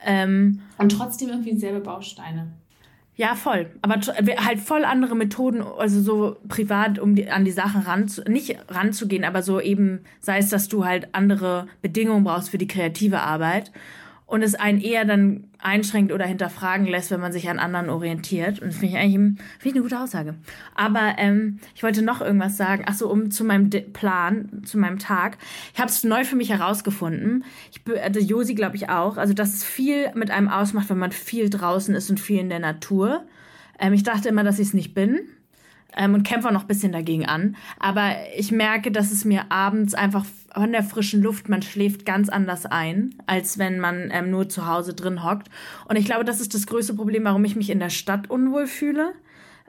[0.05, 2.53] Ähm, Und trotzdem irgendwie dieselbe Bausteine.
[3.17, 3.67] Ja, voll.
[3.81, 8.57] Aber halt voll andere Methoden, also so privat, um die, an die Sachen ran, nicht
[8.69, 13.21] ranzugehen, aber so eben, sei es, dass du halt andere Bedingungen brauchst für die kreative
[13.21, 13.71] Arbeit
[14.27, 18.61] und es einen eher dann einschränkt oder hinterfragen lässt, wenn man sich an anderen orientiert.
[18.61, 20.35] Und das finde ich eigentlich find ich eine gute Aussage.
[20.75, 22.85] Aber ähm, ich wollte noch irgendwas sagen.
[22.87, 25.39] Ach so, um zu meinem Plan, zu meinem Tag.
[25.73, 27.45] Ich habe es neu für mich herausgefunden.
[27.73, 29.17] Ich, also Josi glaube ich auch.
[29.17, 32.51] Also, dass es viel mit einem ausmacht, wenn man viel draußen ist und viel in
[32.51, 33.25] der Natur.
[33.79, 35.21] Ähm, ich dachte immer, dass ich es nicht bin
[35.97, 37.57] ähm, und kämpfe auch noch ein bisschen dagegen an.
[37.79, 40.25] Aber ich merke, dass es mir abends einfach
[40.55, 44.67] von der frischen Luft, man schläft ganz anders ein, als wenn man ähm, nur zu
[44.67, 45.49] Hause drin hockt.
[45.89, 48.67] Und ich glaube, das ist das größte Problem, warum ich mich in der Stadt unwohl
[48.67, 49.13] fühle.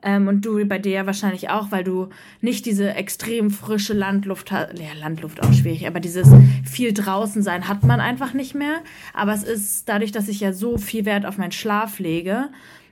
[0.03, 2.09] Ähm, und du bei dir wahrscheinlich auch, weil du
[2.39, 4.77] nicht diese extrem frische Landluft hast.
[4.77, 6.29] Ja, Landluft auch schwierig, aber dieses
[6.63, 8.81] viel draußen sein hat man einfach nicht mehr.
[9.13, 12.49] Aber es ist dadurch, dass ich ja so viel Wert auf meinen Schlaf lege,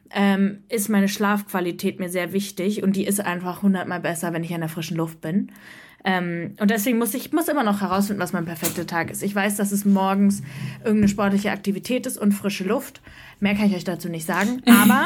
[0.10, 4.52] ähm, ist meine Schlafqualität mir sehr wichtig und die ist einfach hundertmal besser, wenn ich
[4.52, 5.52] in der frischen Luft bin.
[6.04, 9.24] Ähm, und deswegen muss ich muss immer noch herausfinden, was mein perfekter Tag ist.
[9.24, 10.42] Ich weiß, dass es morgens
[10.80, 13.02] irgendeine sportliche Aktivität ist und frische Luft.
[13.40, 14.62] Mehr kann ich euch dazu nicht sagen.
[14.66, 15.06] Aber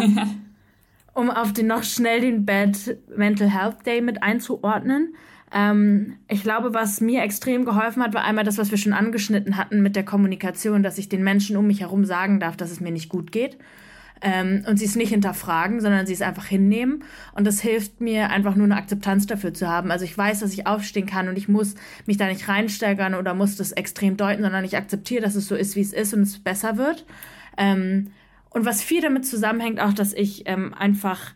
[1.14, 5.14] um auf den noch schnell den Bad Mental Health Day mit einzuordnen,
[5.54, 9.56] ähm, ich glaube, was mir extrem geholfen hat, war einmal das, was wir schon angeschnitten
[9.56, 12.82] hatten mit der Kommunikation, dass ich den Menschen um mich herum sagen darf, dass es
[12.82, 13.58] mir nicht gut geht
[14.22, 17.04] ähm, und sie es nicht hinterfragen, sondern sie es einfach hinnehmen.
[17.34, 19.92] Und das hilft mir einfach nur eine Akzeptanz dafür zu haben.
[19.92, 23.34] Also ich weiß, dass ich aufstehen kann und ich muss mich da nicht reinsteigern oder
[23.34, 26.22] muss das extrem deuten, sondern ich akzeptiere, dass es so ist, wie es ist und
[26.22, 27.06] es besser wird.
[27.58, 28.12] Ähm,
[28.50, 31.34] und was viel damit zusammenhängt, auch, dass ich ähm, einfach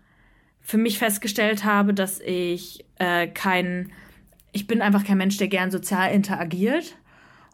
[0.62, 3.92] für mich festgestellt habe, dass ich äh, kein,
[4.52, 6.96] ich bin einfach kein Mensch, der gern sozial interagiert.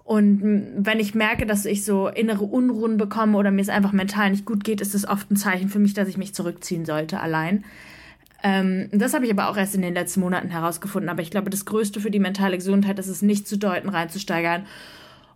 [0.08, 4.32] Und wenn ich merke, dass ich so innere Unruhen bekomme oder mir es einfach mental
[4.32, 7.20] nicht gut geht, ist es oft ein Zeichen für mich, dass ich mich zurückziehen sollte
[7.20, 7.66] allein.
[8.42, 11.10] Ähm, das habe ich aber auch erst in den letzten Monaten herausgefunden.
[11.10, 14.66] Aber ich glaube, das Größte für die mentale Gesundheit ist es nicht zu deuten, reinzusteigern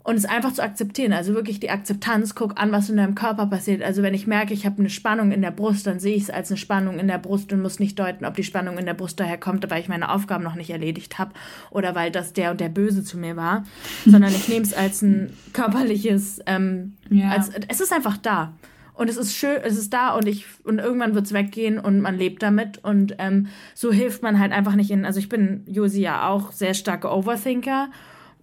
[0.04, 1.14] und es einfach zu akzeptieren.
[1.14, 3.84] Also wirklich die Akzeptanz, guck an, was in deinem Körper passiert.
[3.84, 6.30] Also wenn ich merke, ich habe eine Spannung in der Brust, dann sehe ich es
[6.30, 8.94] als eine Spannung in der Brust und muss nicht deuten, ob die Spannung in der
[8.94, 11.32] Brust daher kommt, weil ich meine Aufgaben noch nicht erledigt habe
[11.70, 13.64] oder weil das der und der Böse zu mir war,
[14.06, 17.30] sondern ich nehme es als ein körperliches, ähm, ja.
[17.30, 18.54] als, es ist einfach da.
[18.94, 22.02] Und es ist schön, es ist da und ich und irgendwann wird es weggehen und
[22.02, 25.06] man lebt damit und ähm, so hilft man halt einfach nicht in.
[25.06, 27.90] Also ich bin Josi ja auch sehr starke Overthinker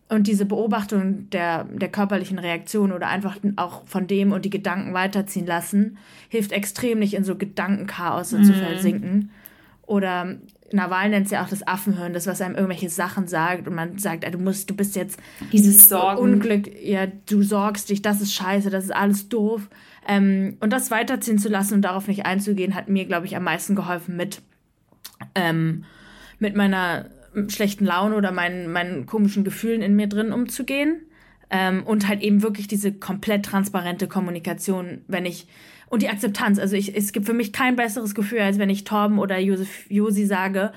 [0.08, 4.94] und diese Beobachtung der, der körperlichen Reaktion oder einfach auch von dem und die Gedanken
[4.94, 5.98] weiterziehen lassen,
[6.28, 8.44] hilft extrem nicht in so Gedankenchaos mhm.
[8.44, 9.30] zu versinken.
[9.82, 10.38] Oder
[10.72, 13.98] Nawal nennt es ja auch das Affenhirn, das, was einem irgendwelche Sachen sagt und man
[13.98, 15.18] sagt, du musst, du bist jetzt
[15.52, 16.20] dieses Sorgen.
[16.20, 19.68] Unglück, ja, du sorgst dich, das ist scheiße, das ist alles doof.
[20.06, 23.44] Ähm, und das weiterziehen zu lassen und darauf nicht einzugehen, hat mir, glaube ich, am
[23.44, 24.40] meisten geholfen mit,
[25.34, 25.84] ähm,
[26.38, 27.06] mit meiner
[27.48, 31.02] schlechten Laune oder meinen, meinen komischen Gefühlen in mir drin umzugehen.
[31.50, 35.46] Ähm, und halt eben wirklich diese komplett transparente Kommunikation, wenn ich
[35.88, 36.58] und die Akzeptanz.
[36.58, 39.86] Also ich, es gibt für mich kein besseres Gefühl, als wenn ich Torben oder Josef,
[39.88, 40.72] Josi sage,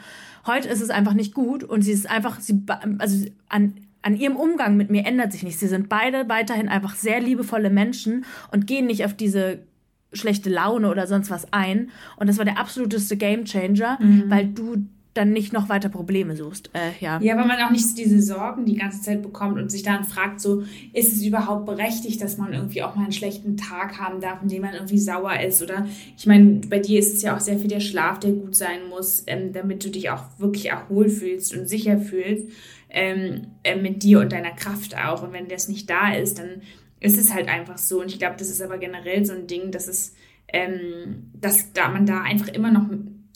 [0.46, 2.64] heute ist es einfach nicht gut und sie ist einfach, sie,
[2.98, 5.60] also an, an ihrem Umgang mit mir ändert sich nichts.
[5.60, 9.60] Sie sind beide weiterhin einfach sehr liebevolle Menschen und gehen nicht auf diese
[10.14, 11.90] schlechte Laune oder sonst was ein.
[12.18, 14.24] Und das war der absoluteste Gamechanger, mhm.
[14.28, 16.70] weil du dann nicht noch weiter Probleme suchst.
[16.74, 17.20] Äh, ja.
[17.22, 20.40] ja, weil man auch nicht diese Sorgen die ganze Zeit bekommt und sich dann fragt,
[20.40, 24.42] so, ist es überhaupt berechtigt, dass man irgendwie auch mal einen schlechten Tag haben darf,
[24.42, 25.62] in dem man irgendwie sauer ist?
[25.62, 25.86] Oder
[26.18, 28.88] ich meine, bei dir ist es ja auch sehr viel der Schlaf, der gut sein
[28.90, 32.48] muss, ähm, damit du dich auch wirklich erholt fühlst und sicher fühlst
[32.90, 35.24] ähm, äh, mit dir und deiner Kraft auch.
[35.24, 36.62] Und wenn das nicht da ist, dann
[37.02, 38.00] ist es halt einfach so.
[38.00, 40.16] Und ich glaube, das ist aber generell so ein Ding, dass es,
[40.48, 42.88] ähm, dass da man da einfach immer noch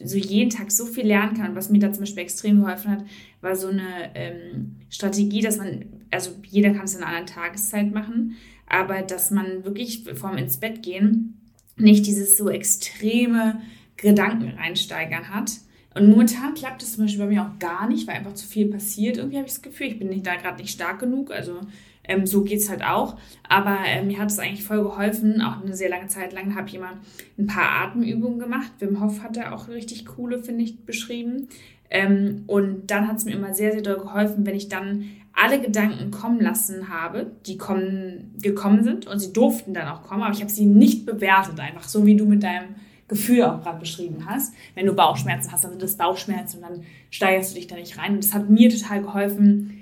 [0.04, 1.52] so jeden Tag so viel lernen kann.
[1.52, 3.06] Und was mir da zum Beispiel extrem geholfen hat,
[3.41, 7.93] war so eine ähm, Strategie, dass man, also jeder kann es in einer anderen Tageszeit
[7.93, 8.36] machen,
[8.68, 11.36] aber dass man wirklich vorm ins Bett gehen
[11.78, 13.62] nicht dieses so extreme
[13.98, 15.52] Gedanken reinsteigern hat.
[15.93, 18.68] Und momentan klappt es zum Beispiel bei mir auch gar nicht, weil einfach zu viel
[18.68, 19.18] passiert.
[19.18, 21.32] Irgendwie habe ich das Gefühl, ich bin nicht da gerade nicht stark genug.
[21.32, 21.62] Also
[22.08, 23.18] ähm, so geht es halt auch.
[23.47, 25.41] Aber ähm, mir hat es eigentlich voll geholfen.
[25.41, 26.93] Auch eine sehr lange Zeit lang habe ich immer
[27.38, 28.72] ein paar Atemübungen gemacht.
[28.80, 31.47] Wim Hof hat da auch richtig coole, finde ich, beschrieben.
[31.89, 35.60] Ähm, und dann hat es mir immer sehr, sehr doll geholfen, wenn ich dann alle
[35.60, 40.34] Gedanken kommen lassen habe, die kommen, gekommen sind und sie durften dann auch kommen, aber
[40.34, 42.76] ich habe sie nicht bewertet, einfach so wie du mit deinem
[43.08, 44.53] Gefühl auch gerade beschrieben hast.
[44.74, 47.97] Wenn du Bauchschmerzen hast, dann sind das Bauchschmerzen und dann steigerst du dich da nicht
[47.97, 48.14] rein.
[48.14, 49.75] Und das hat mir total geholfen,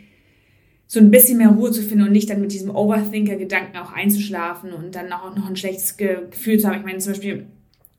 [0.93, 4.71] so ein bisschen mehr Ruhe zu finden und nicht dann mit diesem Overthinker-Gedanken auch einzuschlafen
[4.73, 6.77] und dann auch noch ein schlechtes Gefühl zu haben.
[6.77, 7.47] Ich meine, zum Beispiel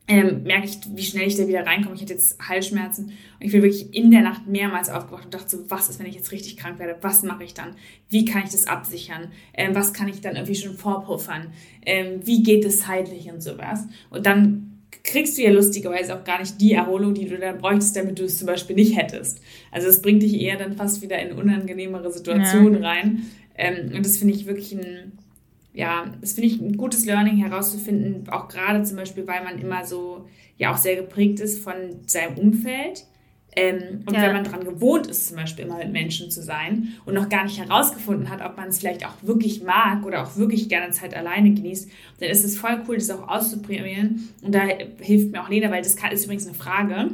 [0.07, 1.95] ähm, merke ich, wie schnell ich da wieder reinkomme.
[1.95, 5.49] Ich hatte jetzt Halsschmerzen und ich bin wirklich in der Nacht mehrmals aufgewacht und dachte
[5.49, 6.95] so, was ist, wenn ich jetzt richtig krank werde?
[7.01, 7.75] Was mache ich dann?
[8.07, 9.27] Wie kann ich das absichern?
[9.53, 11.47] Ähm, was kann ich dann irgendwie schon vorpuffern?
[11.85, 13.89] Ähm, wie geht es zeitlich und sowas?
[14.09, 14.74] Und dann
[15.05, 18.23] kriegst du ja lustigerweise auch gar nicht die Erholung, die du dann bräuchtest, damit du
[18.23, 19.39] es zum Beispiel nicht hättest.
[19.71, 22.89] Also es bringt dich eher dann fast wieder in unangenehmere Situationen ja.
[22.89, 23.25] rein.
[23.55, 25.13] Ähm, und das finde ich wirklich ein,
[25.73, 29.85] ja, das finde ich ein gutes Learning herauszufinden, auch gerade zum Beispiel, weil man immer
[29.85, 30.25] so
[30.57, 31.75] ja auch sehr geprägt ist von
[32.07, 33.05] seinem Umfeld
[33.55, 34.21] ähm, und ja.
[34.21, 37.45] wenn man daran gewohnt ist, zum Beispiel immer mit Menschen zu sein und noch gar
[37.45, 41.15] nicht herausgefunden hat, ob man es vielleicht auch wirklich mag oder auch wirklich gerne Zeit
[41.15, 41.89] alleine genießt,
[42.19, 44.29] dann ist es voll cool, das auch auszuprobieren.
[44.41, 44.63] Und da
[44.99, 47.11] hilft mir auch Lena, weil das ist übrigens eine Frage,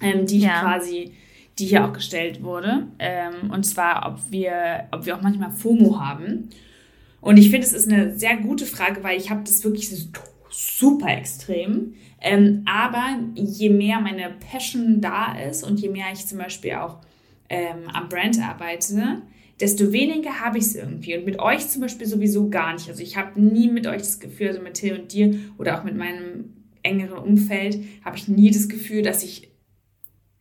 [0.00, 0.60] ähm, die ja.
[0.60, 1.12] quasi,
[1.60, 2.88] die hier auch gestellt wurde.
[2.98, 6.48] Ähm, und zwar, ob wir, ob wir auch manchmal FOMO haben.
[7.20, 9.90] Und ich finde, es ist eine sehr gute Frage, weil ich habe das wirklich
[10.50, 11.94] super extrem.
[12.20, 16.98] Ähm, aber je mehr meine Passion da ist und je mehr ich zum Beispiel auch
[17.48, 19.22] ähm, am Brand arbeite,
[19.60, 21.16] desto weniger habe ich es irgendwie.
[21.16, 22.88] Und mit euch zum Beispiel sowieso gar nicht.
[22.88, 25.84] Also ich habe nie mit euch das Gefühl, also mit Till und dir oder auch
[25.84, 26.52] mit meinem
[26.82, 29.48] engeren Umfeld, habe ich nie das Gefühl, dass ich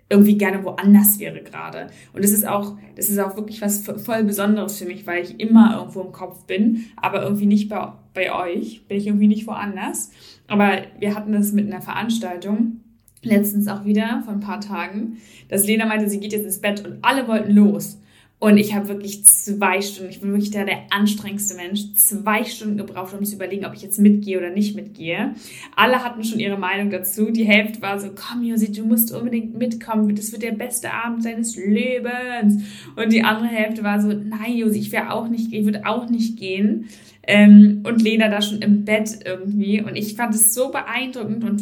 [0.10, 1.88] irgendwie gerne woanders wäre gerade.
[2.14, 5.40] Und das ist auch, das ist auch wirklich was voll Besonderes für mich, weil ich
[5.40, 9.47] immer irgendwo im Kopf bin, aber irgendwie nicht bei, bei euch, bin ich irgendwie nicht
[9.47, 10.11] woanders.
[10.47, 12.82] Aber wir hatten das mit einer Veranstaltung,
[13.22, 15.18] letztens auch wieder, vor ein paar Tagen,
[15.49, 17.99] dass Lena meinte, sie geht jetzt ins Bett und alle wollten los.
[18.39, 22.78] Und ich habe wirklich zwei Stunden, ich bin wirklich der, der anstrengendste Mensch, zwei Stunden
[22.78, 25.34] gebraucht, um zu überlegen, ob ich jetzt mitgehe oder nicht mitgehe.
[25.76, 27.32] Alle hatten schon ihre Meinung dazu.
[27.32, 31.26] Die Hälfte war so, komm Josi, du musst unbedingt mitkommen, das wird der beste Abend
[31.26, 32.63] deines Lebens.
[32.95, 36.07] Und die andere Hälfte war so, nein Josi, ich wäre auch nicht, ich würde auch
[36.07, 36.86] nicht gehen.
[37.28, 39.82] Ähm, und Lena da schon im Bett irgendwie.
[39.82, 41.62] Und ich fand es so beeindruckend und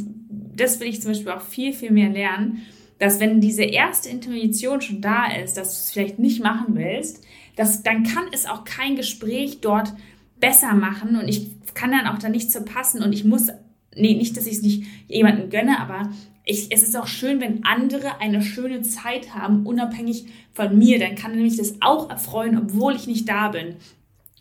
[0.55, 2.61] das will ich zum Beispiel auch viel, viel mehr lernen
[2.99, 7.23] dass wenn diese erste Intuition schon da ist, dass du es vielleicht nicht machen willst,
[7.55, 9.93] dass, dann kann es auch kein Gespräch dort
[10.39, 13.47] besser machen und ich kann dann auch da nicht zu passen und ich muss,
[13.95, 16.09] nee, nicht, dass ich es nicht jemandem gönne, aber
[16.45, 20.99] ich, es ist auch schön, wenn andere eine schöne Zeit haben, unabhängig von mir.
[20.99, 23.77] Dann kann nämlich das auch erfreuen, obwohl ich nicht da bin.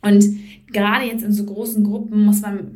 [0.05, 0.25] Und
[0.73, 2.73] gerade jetzt in so großen Gruppen muss man,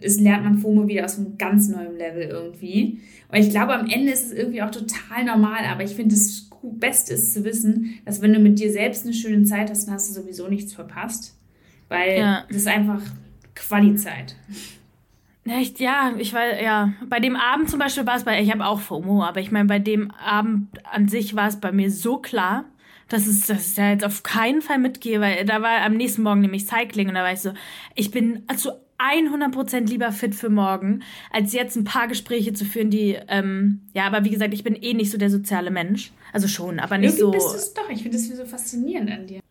[0.00, 3.00] ist, lernt man FOMO wieder aus einem ganz neuen Level irgendwie.
[3.28, 6.48] Und ich glaube, am Ende ist es irgendwie auch total normal, aber ich finde, das
[6.62, 9.94] Beste ist zu wissen, dass wenn du mit dir selbst eine schöne Zeit hast, dann
[9.94, 11.36] hast du sowieso nichts verpasst.
[11.88, 12.44] Weil ja.
[12.48, 13.02] das ist einfach
[13.54, 14.36] Qualizeit.
[15.44, 18.64] Echt, ja, ich war, ja, bei dem Abend zum Beispiel war es bei, ich habe
[18.64, 22.18] auch FOMO, aber ich meine, bei dem Abend an sich war es bei mir so
[22.18, 22.64] klar,
[23.12, 26.22] dass, es, dass ich da jetzt auf keinen Fall mitgehe, weil da war am nächsten
[26.22, 27.52] Morgen nämlich Cycling und da war ich so,
[27.94, 32.90] ich bin zu 100% lieber fit für morgen, als jetzt ein paar Gespräche zu führen,
[32.90, 36.12] die, ähm, ja, aber wie gesagt, ich bin eh nicht so der soziale Mensch.
[36.32, 37.46] Also schon, aber nicht Irgendwie so.
[37.46, 37.90] bist du es doch.
[37.90, 39.41] Ich finde das so faszinierend an dir.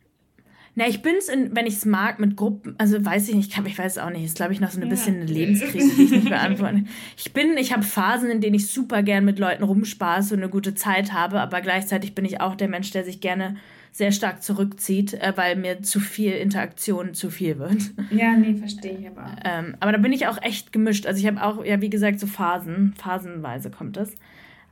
[0.74, 3.54] Na, ich bin's, in, wenn ich es mag, mit Gruppen, also weiß ich nicht, ich,
[3.54, 4.88] kann, ich weiß es auch nicht, ist glaube ich noch so ein Ja.
[4.88, 6.84] bisschen eine Lebenskrise, die ich nicht beantworte.
[7.18, 10.48] Ich bin, ich habe Phasen, in denen ich super gern mit Leuten rumspaße und eine
[10.50, 13.56] gute Zeit habe, aber gleichzeitig bin ich auch der Mensch, der sich gerne
[13.94, 17.90] sehr stark zurückzieht, äh, weil mir zu viel Interaktion zu viel wird.
[18.10, 19.36] Ja, nee, verstehe ich aber.
[19.44, 21.04] Ähm, aber da bin ich auch echt gemischt.
[21.06, 24.14] Also ich habe auch, ja, wie gesagt, so Phasen, phasenweise kommt das.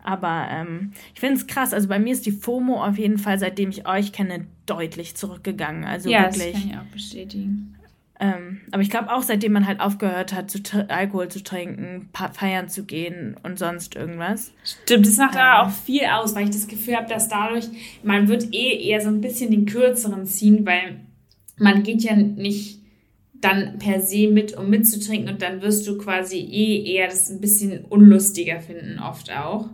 [0.05, 1.73] Aber ähm, ich finde es krass.
[1.73, 5.85] Also bei mir ist die FOMO auf jeden Fall, seitdem ich euch kenne, deutlich zurückgegangen.
[5.85, 6.55] Also ja, das wirklich.
[6.55, 7.77] kann ich auch bestätigen.
[8.23, 12.69] Ähm, aber ich glaube auch, seitdem man halt aufgehört hat, zu Alkohol zu trinken, feiern
[12.69, 14.53] zu gehen und sonst irgendwas.
[14.63, 15.67] Stimmt, das macht aber Ähm.
[15.67, 17.69] auch viel aus, weil ich das Gefühl habe, dass dadurch,
[18.03, 21.01] man wird eh eher so ein bisschen den kürzeren ziehen, weil
[21.57, 22.81] man geht ja nicht
[23.41, 27.41] dann per se mit, um mitzutrinken und dann wirst du quasi eh eher das ein
[27.41, 29.71] bisschen unlustiger finden, oft auch.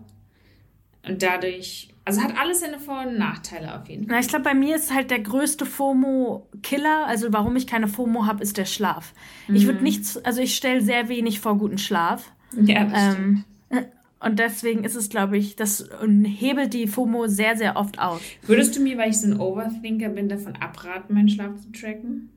[1.08, 4.14] Und dadurch, also hat alles seine Vor- und Nachteile auf jeden Fall.
[4.16, 8.26] Na, ich glaube, bei mir ist halt der größte FOMO-Killer, also warum ich keine FOMO
[8.26, 9.12] habe, ist der Schlaf.
[9.52, 9.66] Ich Mhm.
[9.68, 12.32] würde nichts, also ich stelle sehr wenig vor guten Schlaf.
[12.60, 13.44] Ja, das stimmt.
[13.70, 13.84] Ähm,
[14.20, 15.88] und deswegen ist es, glaube ich, das
[16.24, 18.20] hebelt die FOMO sehr, sehr oft aus.
[18.42, 22.30] Würdest du mir, weil ich so ein Overthinker bin, davon abraten, meinen Schlaf zu tracken?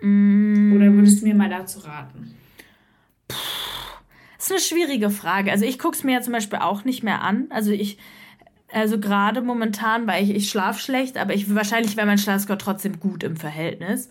[0.00, 0.72] Mm.
[0.74, 2.34] Oder würdest du mir mal dazu raten?
[4.38, 5.50] Das ist eine schwierige Frage.
[5.50, 7.48] Also ich gucke es mir ja zum Beispiel auch nicht mehr an.
[7.50, 7.98] Also ich,
[8.72, 13.00] also gerade momentan, weil ich, ich schlafe schlecht, aber ich wahrscheinlich wäre mein Schlafscore trotzdem
[13.00, 14.08] gut im Verhältnis.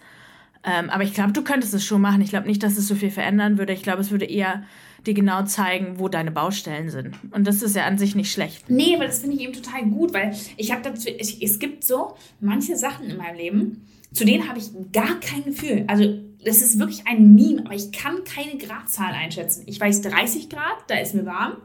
[0.64, 2.22] Ähm, aber ich glaube, du könntest es schon machen.
[2.22, 3.72] Ich glaube nicht, dass es so viel verändern würde.
[3.72, 4.64] Ich glaube, es würde eher
[5.06, 7.16] dir genau zeigen, wo deine Baustellen sind.
[7.32, 8.70] Und das ist ja an sich nicht schlecht.
[8.70, 11.86] Nee, aber das finde ich eben total gut, weil ich habe dazu, ich, es gibt
[11.86, 15.86] so manche Sachen in meinem Leben, zu denen habe ich gar kein Gefühl.
[15.88, 19.64] Also das ist wirklich ein Meme, aber ich kann keine Gradzahl einschätzen.
[19.66, 21.58] Ich weiß 30 Grad, da ist mir warm.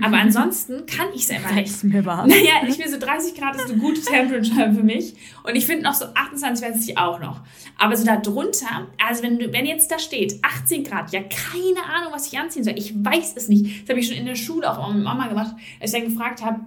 [0.00, 1.66] Aber ansonsten kann ich es einfach nicht.
[1.66, 2.28] ist mir warm.
[2.28, 5.14] Naja, ich will so 30 Grad ist eine gute Temperature für mich.
[5.42, 7.40] Und ich finde noch so 28 weiß ich auch noch.
[7.78, 12.12] Aber so da drunter, also wenn, wenn jetzt da steht 18 Grad, ja, keine Ahnung,
[12.12, 12.78] was ich anziehen soll.
[12.78, 13.82] Ich weiß es nicht.
[13.82, 16.44] Das habe ich schon in der Schule auch mit Mama gemacht, als ich dann gefragt
[16.44, 16.60] habe,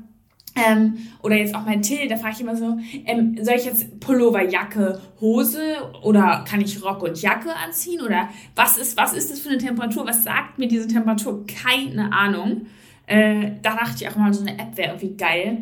[0.56, 3.99] ähm, oder jetzt auch mein Till, da frage ich immer so, ähm, soll ich jetzt
[3.99, 8.02] Pullover, Jacke, Hose oder kann ich Rock und Jacke anziehen?
[8.02, 10.06] Oder was ist, was ist das für eine Temperatur?
[10.06, 11.45] Was sagt mir diese Temperatur?
[11.45, 12.66] Keine Ahnung.
[13.08, 15.58] Äh, da dachte ich auch mal, so eine App wäre irgendwie geil,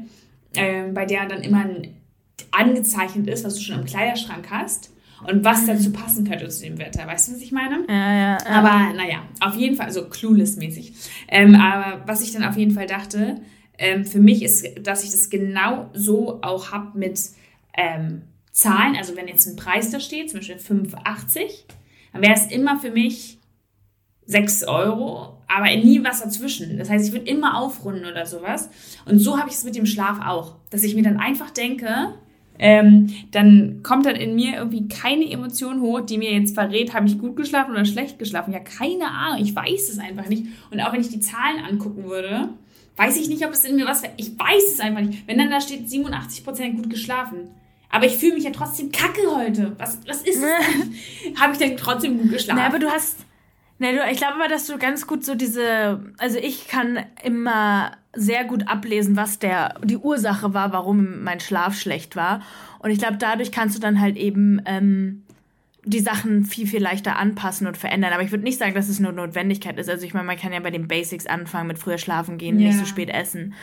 [0.56, 1.96] ähm, bei der dann immer ein,
[2.52, 4.92] angezeichnet ist, was du schon im Kleiderschrank hast
[5.28, 7.06] und was dazu passen könnte zu dem Wetter.
[7.06, 7.86] Weißt du, was ich meine?
[7.88, 8.38] Ja, ja, ja.
[8.46, 10.94] Aber naja, auf jeden Fall, also clueless-mäßig.
[11.28, 13.42] Ähm, aber was ich dann auf jeden Fall dachte,
[13.80, 17.20] ähm, für mich ist, dass ich das genau so auch habe mit
[17.74, 18.96] ähm, Zahlen.
[18.96, 21.64] Also wenn jetzt ein Preis da steht, zum Beispiel 5,80,
[22.14, 23.40] dann wäre es immer für mich
[24.26, 26.78] 6 Euro, aber nie was dazwischen.
[26.78, 28.70] Das heißt, ich würde immer aufrunden oder sowas.
[29.06, 32.14] Und so habe ich es mit dem Schlaf auch, dass ich mir dann einfach denke,
[32.62, 37.08] ähm, dann kommt dann in mir irgendwie keine Emotion hoch, die mir jetzt verrät, habe
[37.08, 38.54] ich gut geschlafen oder schlecht geschlafen.
[38.54, 40.44] Ja, keine Ahnung, ich weiß es einfach nicht.
[40.70, 42.50] Und auch wenn ich die Zahlen angucken würde,
[43.00, 45.26] weiß ich nicht, ob es in mir was, ich weiß es einfach nicht.
[45.26, 47.50] Wenn dann da steht 87% gut geschlafen.
[47.90, 49.74] Aber ich fühle mich ja trotzdem kacke heute.
[49.80, 51.40] Was, was ist es?
[51.40, 52.60] habe ich denn trotzdem gut geschlafen?
[52.62, 53.26] Na, aber du hast.
[53.80, 56.12] Ne, du, ich glaube aber, dass du ganz gut so diese.
[56.18, 61.80] Also ich kann immer sehr gut ablesen, was der die Ursache war, warum mein Schlaf
[61.80, 62.42] schlecht war.
[62.80, 65.24] Und ich glaube, dadurch kannst du dann halt eben ähm,
[65.86, 68.12] die Sachen viel, viel leichter anpassen und verändern.
[68.14, 69.90] Aber ich würde nicht sagen, dass es nur Notwendigkeit ist.
[69.90, 72.68] Also ich meine, man kann ja bei den Basics anfangen, mit früher schlafen gehen, Ja.
[72.68, 73.54] nicht so spät essen.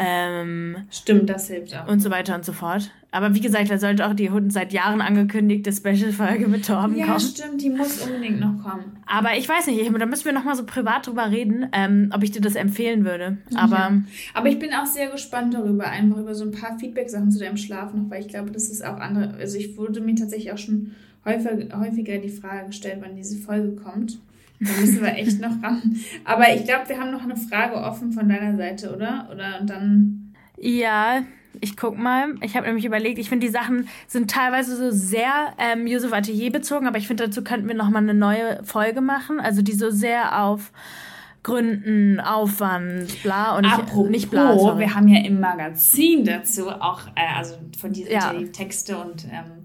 [0.00, 1.88] Ähm, Stimmt, das hilft auch.
[1.88, 2.92] und so weiter und so fort.
[3.10, 7.06] Aber wie gesagt, da sollte auch die Hund seit Jahren angekündigte Special-Folge mit Torben Ja,
[7.06, 7.20] kommen.
[7.20, 8.96] stimmt, die muss unbedingt noch kommen.
[9.06, 12.12] Aber ich weiß nicht, ich, da müssen wir noch mal so privat drüber reden, ähm,
[12.14, 13.38] ob ich dir das empfehlen würde.
[13.56, 14.02] Aber Ja.
[14.34, 17.56] Aber ich bin auch sehr gespannt darüber, einfach über so ein paar Feedback-Sachen zu deinem
[17.56, 19.34] Schlaf noch, weil ich glaube, das ist auch andere.
[19.34, 20.92] Also ich wurde mir tatsächlich auch schon
[21.24, 24.18] häufig, häufiger die Frage gestellt, wann diese Folge kommt.
[24.60, 25.96] Da müssen wir echt noch ran.
[26.24, 29.28] Aber ich glaube, wir haben noch eine Frage offen von deiner Seite, oder?
[29.32, 30.34] Oder und dann.
[30.56, 31.22] ja,
[31.60, 32.34] ich guck mal.
[32.42, 36.52] Ich habe nämlich überlegt, ich finde, die Sachen sind teilweise so sehr ähm, Yusuf Atelier
[36.52, 39.40] bezogen, aber ich finde, dazu könnten wir noch mal eine neue Folge machen.
[39.40, 40.72] Also die so sehr auf
[41.42, 44.58] Gründen, Aufwand, bla und Apropos, nicht bla.
[44.58, 44.80] Sorry.
[44.80, 48.32] wir haben ja im Magazin dazu auch, äh, also von diesen Ja.
[48.32, 49.57] die Texte und ähm,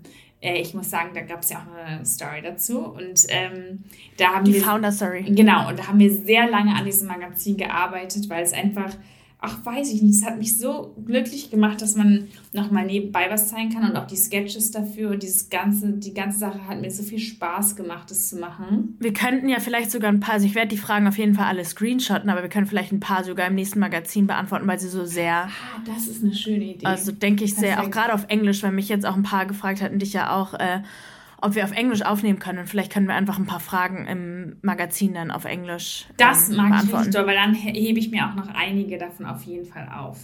[0.44, 3.84] äh, ich muss sagen, da gab es ja auch eine Story dazu und ähm,
[4.18, 5.24] da haben die wir Founder Story.
[5.24, 8.94] Genau, und da haben wir sehr lange an diesem Magazin gearbeitet, weil es einfach
[9.46, 13.50] ach, weiß ich nicht, es hat mich so glücklich gemacht, dass man nochmal nebenbei was
[13.50, 16.90] zeigen kann und auch die Sketches dafür und dieses ganze, die ganze Sache hat mir
[16.90, 18.96] so viel Spaß gemacht, das zu machen.
[19.00, 21.46] Wir könnten ja vielleicht sogar ein paar, also ich werde die Fragen auf jeden Fall
[21.46, 24.88] alle screenshotten, aber wir können vielleicht ein paar sogar im nächsten Magazin beantworten, weil sie
[24.88, 25.50] so sehr.
[25.50, 26.86] Ah, das ist eine schöne Idee.
[26.86, 29.82] Also denke ich sehr, auch gerade auf Englisch, weil mich jetzt auch ein paar gefragt
[29.82, 30.54] hatten, dich ja auch.
[30.54, 30.84] Äh,
[31.44, 32.60] ob wir auf Englisch aufnehmen können.
[32.60, 36.06] Und vielleicht können wir einfach ein paar Fragen im Magazin dann auf Englisch.
[36.18, 39.26] Das ähm, mag ich richtig doll, weil dann hebe ich mir auch noch einige davon
[39.26, 40.18] auf jeden Fall auf.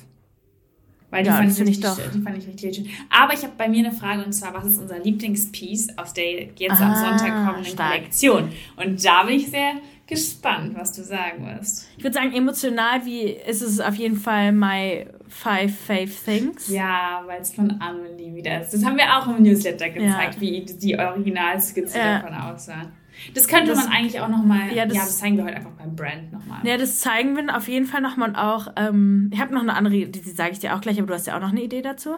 [1.12, 1.98] Weil die, ja, fand, ich richtig, doch.
[2.14, 2.88] die fand ich richtig schön.
[3.10, 6.44] Aber ich habe bei mir eine Frage und zwar, was ist unser Lieblingspiece aus der
[6.56, 7.94] jetzt ah, am Sonntag kommenden stark.
[7.94, 8.52] Kollektion?
[8.76, 9.74] Und da bin ich sehr
[10.10, 11.88] gespannt, was du sagen wirst.
[11.96, 16.68] Ich würde sagen, emotional wie ist es auf jeden Fall My Five Fave Things.
[16.68, 18.74] Ja, weil es von Amelie wieder ist.
[18.74, 20.42] Das haben wir auch im Newsletter gezeigt, ja.
[20.42, 22.20] wie die Originalskizze ja.
[22.20, 22.92] davon aussah.
[23.36, 24.74] Das könnte das, man eigentlich auch nochmal.
[24.74, 26.66] Ja das, ja, das zeigen wir heute einfach beim Brand nochmal.
[26.66, 28.74] Ja, das zeigen wir auf jeden Fall nochmal und auch.
[28.78, 31.14] Ähm, ich habe noch eine andere, die, die sage ich dir auch gleich, aber du
[31.14, 32.16] hast ja auch noch eine Idee dazu.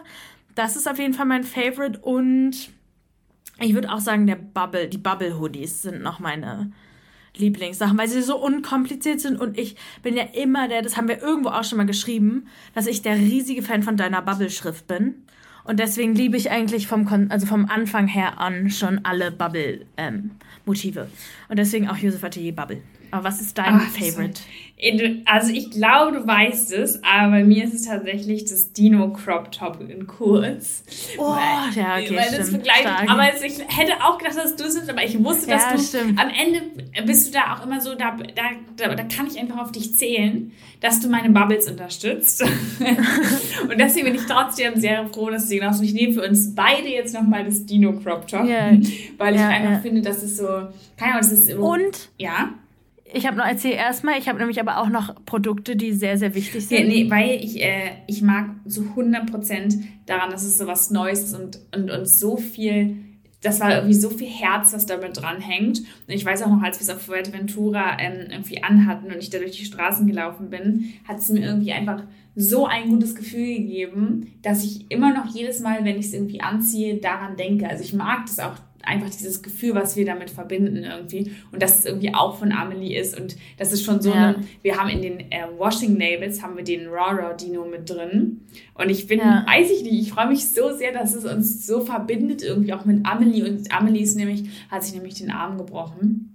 [0.54, 2.70] Das ist auf jeden Fall mein Favorite und
[3.60, 6.72] ich würde auch sagen, der Bubble, die Bubble Hoodies sind noch meine
[7.36, 11.22] Lieblingssachen, weil sie so unkompliziert sind und ich bin ja immer der, das haben wir
[11.22, 15.14] irgendwo auch schon mal geschrieben, dass ich der riesige Fan von deiner Bubble-Schrift bin.
[15.64, 21.00] Und deswegen liebe ich eigentlich vom, also vom Anfang her an schon alle Bubble-Motive.
[21.00, 21.10] Ähm,
[21.48, 22.82] und deswegen auch Joseph Atelier Bubble.
[23.12, 24.40] Aber was ist dein Ach, Favorite?
[25.26, 29.52] Also ich glaube, du weißt es, aber bei mir ist es tatsächlich das Dino Crop
[29.52, 30.82] Top in kurz.
[31.18, 32.86] Oh, weil, ja, okay, weil das vergleicht.
[33.06, 35.72] Aber also ich hätte auch gedacht, dass du es bist, aber ich wusste, dass ja,
[35.76, 36.18] du stimmt.
[36.18, 36.62] am Ende
[37.04, 38.42] bist du da auch immer so, da, da,
[38.76, 40.50] da, da kann ich einfach auf dich zählen,
[40.80, 42.42] dass du meine Bubbles unterstützt.
[43.62, 46.88] und deswegen bin ich trotzdem sehr froh, dass du genauso ich nehme für uns beide
[46.88, 48.72] jetzt nochmal das Dino Crop Top, yeah.
[49.18, 49.80] weil ich ja, einfach ja.
[49.80, 50.46] finde, dass es so,
[50.96, 52.08] keine Ahnung, es ist so, Und?
[52.16, 52.54] Ja
[53.12, 56.34] ich habe noch erzählt erstmal, ich habe nämlich aber auch noch Produkte, die sehr, sehr
[56.34, 56.78] wichtig sind.
[56.78, 61.24] Ja, nee, weil ich, äh, ich mag so 100% daran, dass es so was Neues
[61.24, 62.96] ist und, und, und so viel,
[63.42, 65.80] das war irgendwie so viel Herz, das damit dranhängt.
[65.80, 69.30] Und ich weiß auch noch, als wir es auf Fuerteventura ähm, irgendwie anhatten und ich
[69.30, 72.04] da durch die Straßen gelaufen bin, hat es mir irgendwie einfach
[72.34, 76.40] so ein gutes Gefühl gegeben, dass ich immer noch jedes Mal, wenn ich es irgendwie
[76.40, 77.68] anziehe, daran denke.
[77.68, 78.54] Also ich mag das auch
[78.84, 81.32] einfach dieses Gefühl, was wir damit verbinden irgendwie.
[81.50, 83.18] Und dass es irgendwie auch von Amelie ist.
[83.18, 84.28] Und das ist schon so ja.
[84.28, 88.40] eine, wir haben in den äh, Washing Labels haben wir den Raw Dino mit drin.
[88.74, 89.44] Und ich bin, ja.
[89.46, 92.84] weiß ich nicht, ich freue mich so sehr, dass es uns so verbindet irgendwie auch
[92.84, 93.44] mit Amelie.
[93.44, 96.31] Und Amelie ist nämlich, hat sich nämlich den Arm gebrochen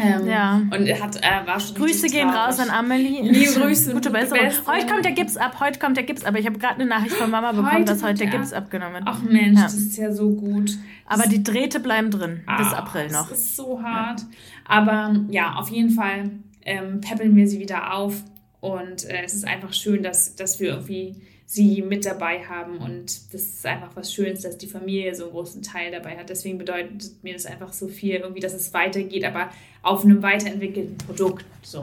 [0.00, 0.56] ähm, ja.
[0.56, 3.22] Und hat, äh, war schon Grüße gehen raus an Amelie.
[3.30, 3.92] Liebe Grüße.
[3.92, 4.46] Gute Besserung.
[4.66, 6.34] Heute kommt der Gips ab, heute kommt der Gips ab.
[6.36, 9.04] Ich habe gerade eine Nachricht von Mama bekommen, heute dass heute der Gips abgenommen wird.
[9.06, 9.64] Ach Mensch, ja.
[9.64, 10.76] das ist ja so gut.
[11.06, 13.28] Aber die Drähte bleiben drin ah, bis April noch.
[13.28, 14.20] Das ist so hart.
[14.20, 14.26] Ja.
[14.64, 16.30] Aber ja, auf jeden Fall
[16.64, 18.22] ähm, peppeln wir sie wieder auf.
[18.60, 21.16] Und äh, es ist einfach schön, dass, dass wir irgendwie
[21.50, 22.76] sie mit dabei haben.
[22.78, 26.30] Und das ist einfach was Schönes, dass die Familie so einen großen Teil dabei hat.
[26.30, 29.50] Deswegen bedeutet mir das einfach so viel, irgendwie, dass es weitergeht, aber
[29.82, 31.44] auf einem weiterentwickelten Produkt.
[31.62, 31.82] So.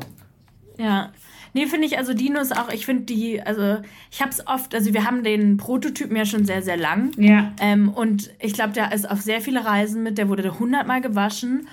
[0.78, 1.12] Ja.
[1.52, 4.94] Nee, finde ich, also Dinos auch, ich finde die, also ich habe es oft, also
[4.94, 7.12] wir haben den Prototypen ja schon sehr, sehr lang.
[7.18, 7.52] Ja.
[7.60, 11.68] Ähm, und ich glaube, der ist auf sehr viele Reisen mit, der wurde hundertmal gewaschen.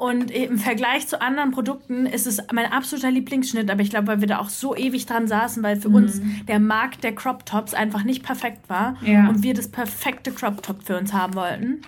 [0.00, 4.20] Und im Vergleich zu anderen Produkten ist es mein absoluter Lieblingsschnitt, aber ich glaube, weil
[4.22, 5.94] wir da auch so ewig dran saßen, weil für mhm.
[5.96, 9.28] uns der Markt der Crop Tops einfach nicht perfekt war ja.
[9.28, 11.82] und wir das perfekte Crop Top für uns haben wollten.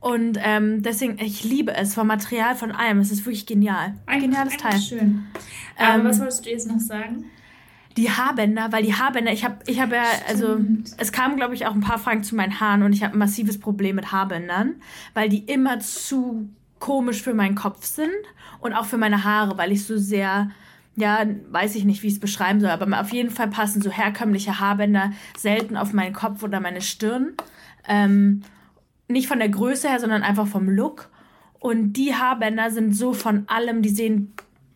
[0.00, 2.98] Und ähm, deswegen, ich liebe es vom Material, von allem.
[2.98, 3.94] Es ist wirklich genial.
[4.06, 4.80] Ein geniales Teil.
[4.80, 5.26] Schön.
[5.78, 7.26] Ähm, ähm, was wolltest du jetzt noch sagen?
[7.96, 10.58] Die Haarbänder, weil die Haarbänder, ich habe ich hab ja, also
[10.96, 13.20] es kamen, glaube ich, auch ein paar Fragen zu meinen Haaren und ich habe ein
[13.20, 14.80] massives Problem mit Haarbändern,
[15.14, 16.48] weil die immer zu
[16.82, 18.10] komisch für meinen Kopf sind
[18.58, 20.50] und auch für meine Haare, weil ich so sehr,
[20.96, 23.88] ja, weiß ich nicht, wie ich es beschreiben soll, aber auf jeden Fall passen so
[23.88, 27.34] herkömmliche Haarbänder selten auf meinen Kopf oder meine Stirn.
[27.86, 28.42] Ähm,
[29.06, 31.08] nicht von der Größe her, sondern einfach vom Look.
[31.60, 34.32] Und die Haarbänder sind so von allem, die sehen,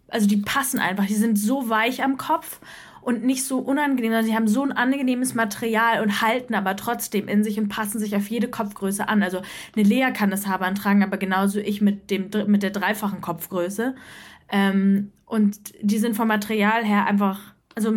[0.07, 2.61] also die passen einfach, die sind so weich am Kopf
[3.07, 7.28] und nicht so unangenehm, sondern sie haben so ein angenehmes Material und halten aber trotzdem
[7.28, 9.22] in sich und passen sich auf jede Kopfgröße an.
[9.22, 9.42] Also
[9.76, 13.94] eine Lea kann das Haarband tragen, aber genauso ich mit, dem, mit der dreifachen Kopfgröße.
[14.50, 17.92] Ähm, und die sind vom Material her einfach, also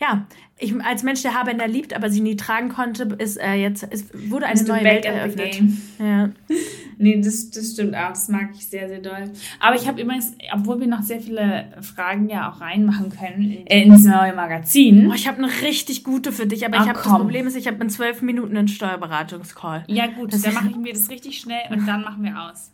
[0.00, 0.26] ja,
[0.58, 4.06] ich als Mensch, der Haarbänder liebt, aber sie nie tragen konnte, ist äh, jetzt, es
[4.30, 5.60] wurde eine neue Welt eröffnet.
[5.98, 6.30] Ja.
[6.98, 8.08] nee, das, das stimmt auch.
[8.08, 9.30] Das mag ich sehr, sehr doll.
[9.60, 13.82] Aber ich habe übrigens, obwohl wir noch sehr viele Fragen ja auch reinmachen können, äh,
[13.82, 15.08] ins neue Magazin.
[15.10, 17.56] Oh, ich habe eine richtig gute für dich, aber Ach, ich habe das Problem ist,
[17.56, 19.84] ich habe in zwölf Minuten einen Steuerberatungscall.
[19.88, 22.70] Ja, gut, das dann machen wir das richtig schnell und dann machen wir aus.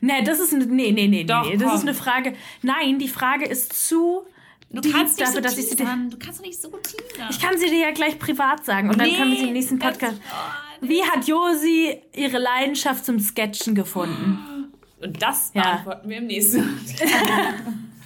[0.00, 1.56] Nee, das ist eine, nee, nee, nee, Doch, nee.
[1.56, 2.34] Das ist eine Frage.
[2.62, 4.22] Nein, die Frage ist zu
[4.70, 5.86] Du die kannst nicht dafür, so dass ich sie dir.
[6.10, 7.28] Du kannst doch nicht so teasern.
[7.30, 9.78] Ich kann sie dir ja gleich privat sagen und dann können wir sie im nächsten
[9.78, 10.20] Podcast.
[10.30, 14.72] oh, Wie hat Josi ihre Leidenschaft zum Sketchen gefunden?
[15.00, 15.62] Und das Ja.
[15.62, 16.58] beantworten wir im nächsten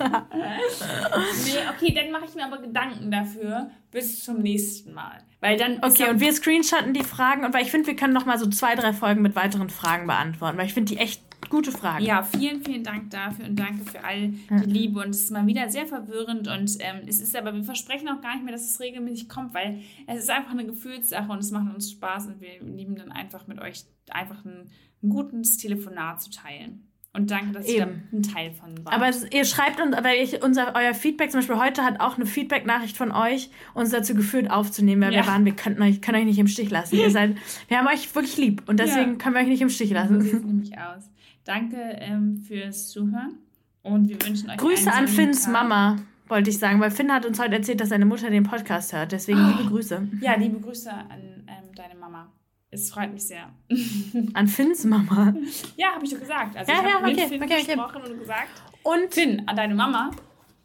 [0.03, 5.23] Nee, okay, dann mache ich mir aber Gedanken dafür bis zum nächsten Mal.
[5.41, 5.79] Weil dann.
[5.83, 8.49] Okay, und wir screenshotten die Fragen und weil ich finde, wir können noch mal so
[8.49, 12.05] zwei, drei Folgen mit weiteren Fragen beantworten, weil ich finde die echt gute Fragen.
[12.05, 15.01] Ja, vielen, vielen Dank dafür und danke für all die Liebe.
[15.01, 18.21] Und es ist mal wieder sehr verwirrend und ähm, es ist aber, wir versprechen auch
[18.21, 21.51] gar nicht mehr, dass es regelmäßig kommt, weil es ist einfach eine Gefühlssache und es
[21.51, 24.71] macht uns Spaß und wir lieben dann einfach mit euch einfach ein,
[25.03, 26.89] ein gutes Telefonat zu teilen.
[27.15, 28.03] Und danke, dass ihr da Eben.
[28.11, 28.95] ein Teil von wart.
[28.97, 32.17] Aber es, ihr schreibt uns, weil ich, unser, euer Feedback, zum Beispiel heute hat auch
[32.17, 35.21] eine Feedback-Nachricht von euch uns dazu geführt, aufzunehmen, weil Ja.
[35.21, 36.97] wir waren, wir könnten euch, können euch nicht im Stich lassen.
[36.97, 37.37] Ihr seid,
[37.69, 39.17] wir haben euch wirklich lieb und deswegen Ja.
[39.19, 40.23] können wir euch nicht im Stich so lassen.
[40.23, 41.11] sieht es nämlich aus.
[41.45, 43.39] Danke ähm, fürs Zuhören
[43.83, 45.53] und wir wünschen euch Grüße einen an Finns Tag.
[45.53, 45.97] Mama,
[46.29, 49.13] wollte ich sagen, weil Finn hat uns heute erzählt, dass seine Mutter den Podcast hört.
[49.13, 49.49] Deswegen Oh.
[49.59, 52.31] liebe Grüße Ja, liebe Grüße an ähm, deine Mama.
[52.71, 53.51] Es freut mich sehr.
[54.35, 55.35] an Finns Mama.
[55.77, 56.57] Ja, habe ich doch gesagt.
[56.57, 57.67] Also Ja, ich ja, habe mit okay, Finn okay, okay.
[57.75, 60.11] gesprochen und gesagt, Und, Finn, an deine Mama,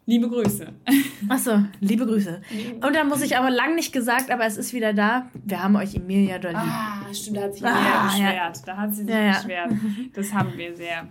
[0.07, 0.67] liebe Grüße.
[1.29, 2.41] achso, liebe Grüße.
[2.81, 5.27] Und dann muss ich aber lang nicht gesagt, aber es ist wieder da.
[5.45, 6.59] Wir haben euch Emilia doll lieb.
[6.63, 7.69] Ah, stimmt, da hat sich Ah,
[8.09, 8.49] Emilia ja.
[8.49, 8.67] beschwert.
[8.67, 9.31] Da hat sie sich Ja, ja.
[9.33, 9.71] beschwert.
[10.15, 11.07] Das haben wir sehr.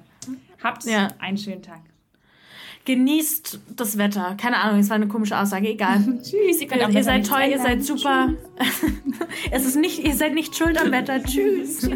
[0.64, 1.08] Habt Ja.
[1.20, 1.80] einen schönen Tag.
[2.86, 4.36] Genießt das Wetter.
[4.40, 5.98] Keine Ahnung, es war eine komische Aussage, egal.
[6.22, 8.32] Tschüss, ihr Ihr seid toll, ihr seid super.
[9.50, 11.22] es ist nicht, ihr seid nicht schuld am Wetter.
[11.22, 11.88] Tschüss.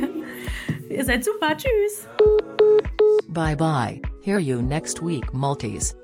[0.91, 1.57] ihr seid super.
[1.57, 2.07] Tschüss.
[3.29, 4.01] Bye bye.
[4.23, 5.95] Hear you next week, multis.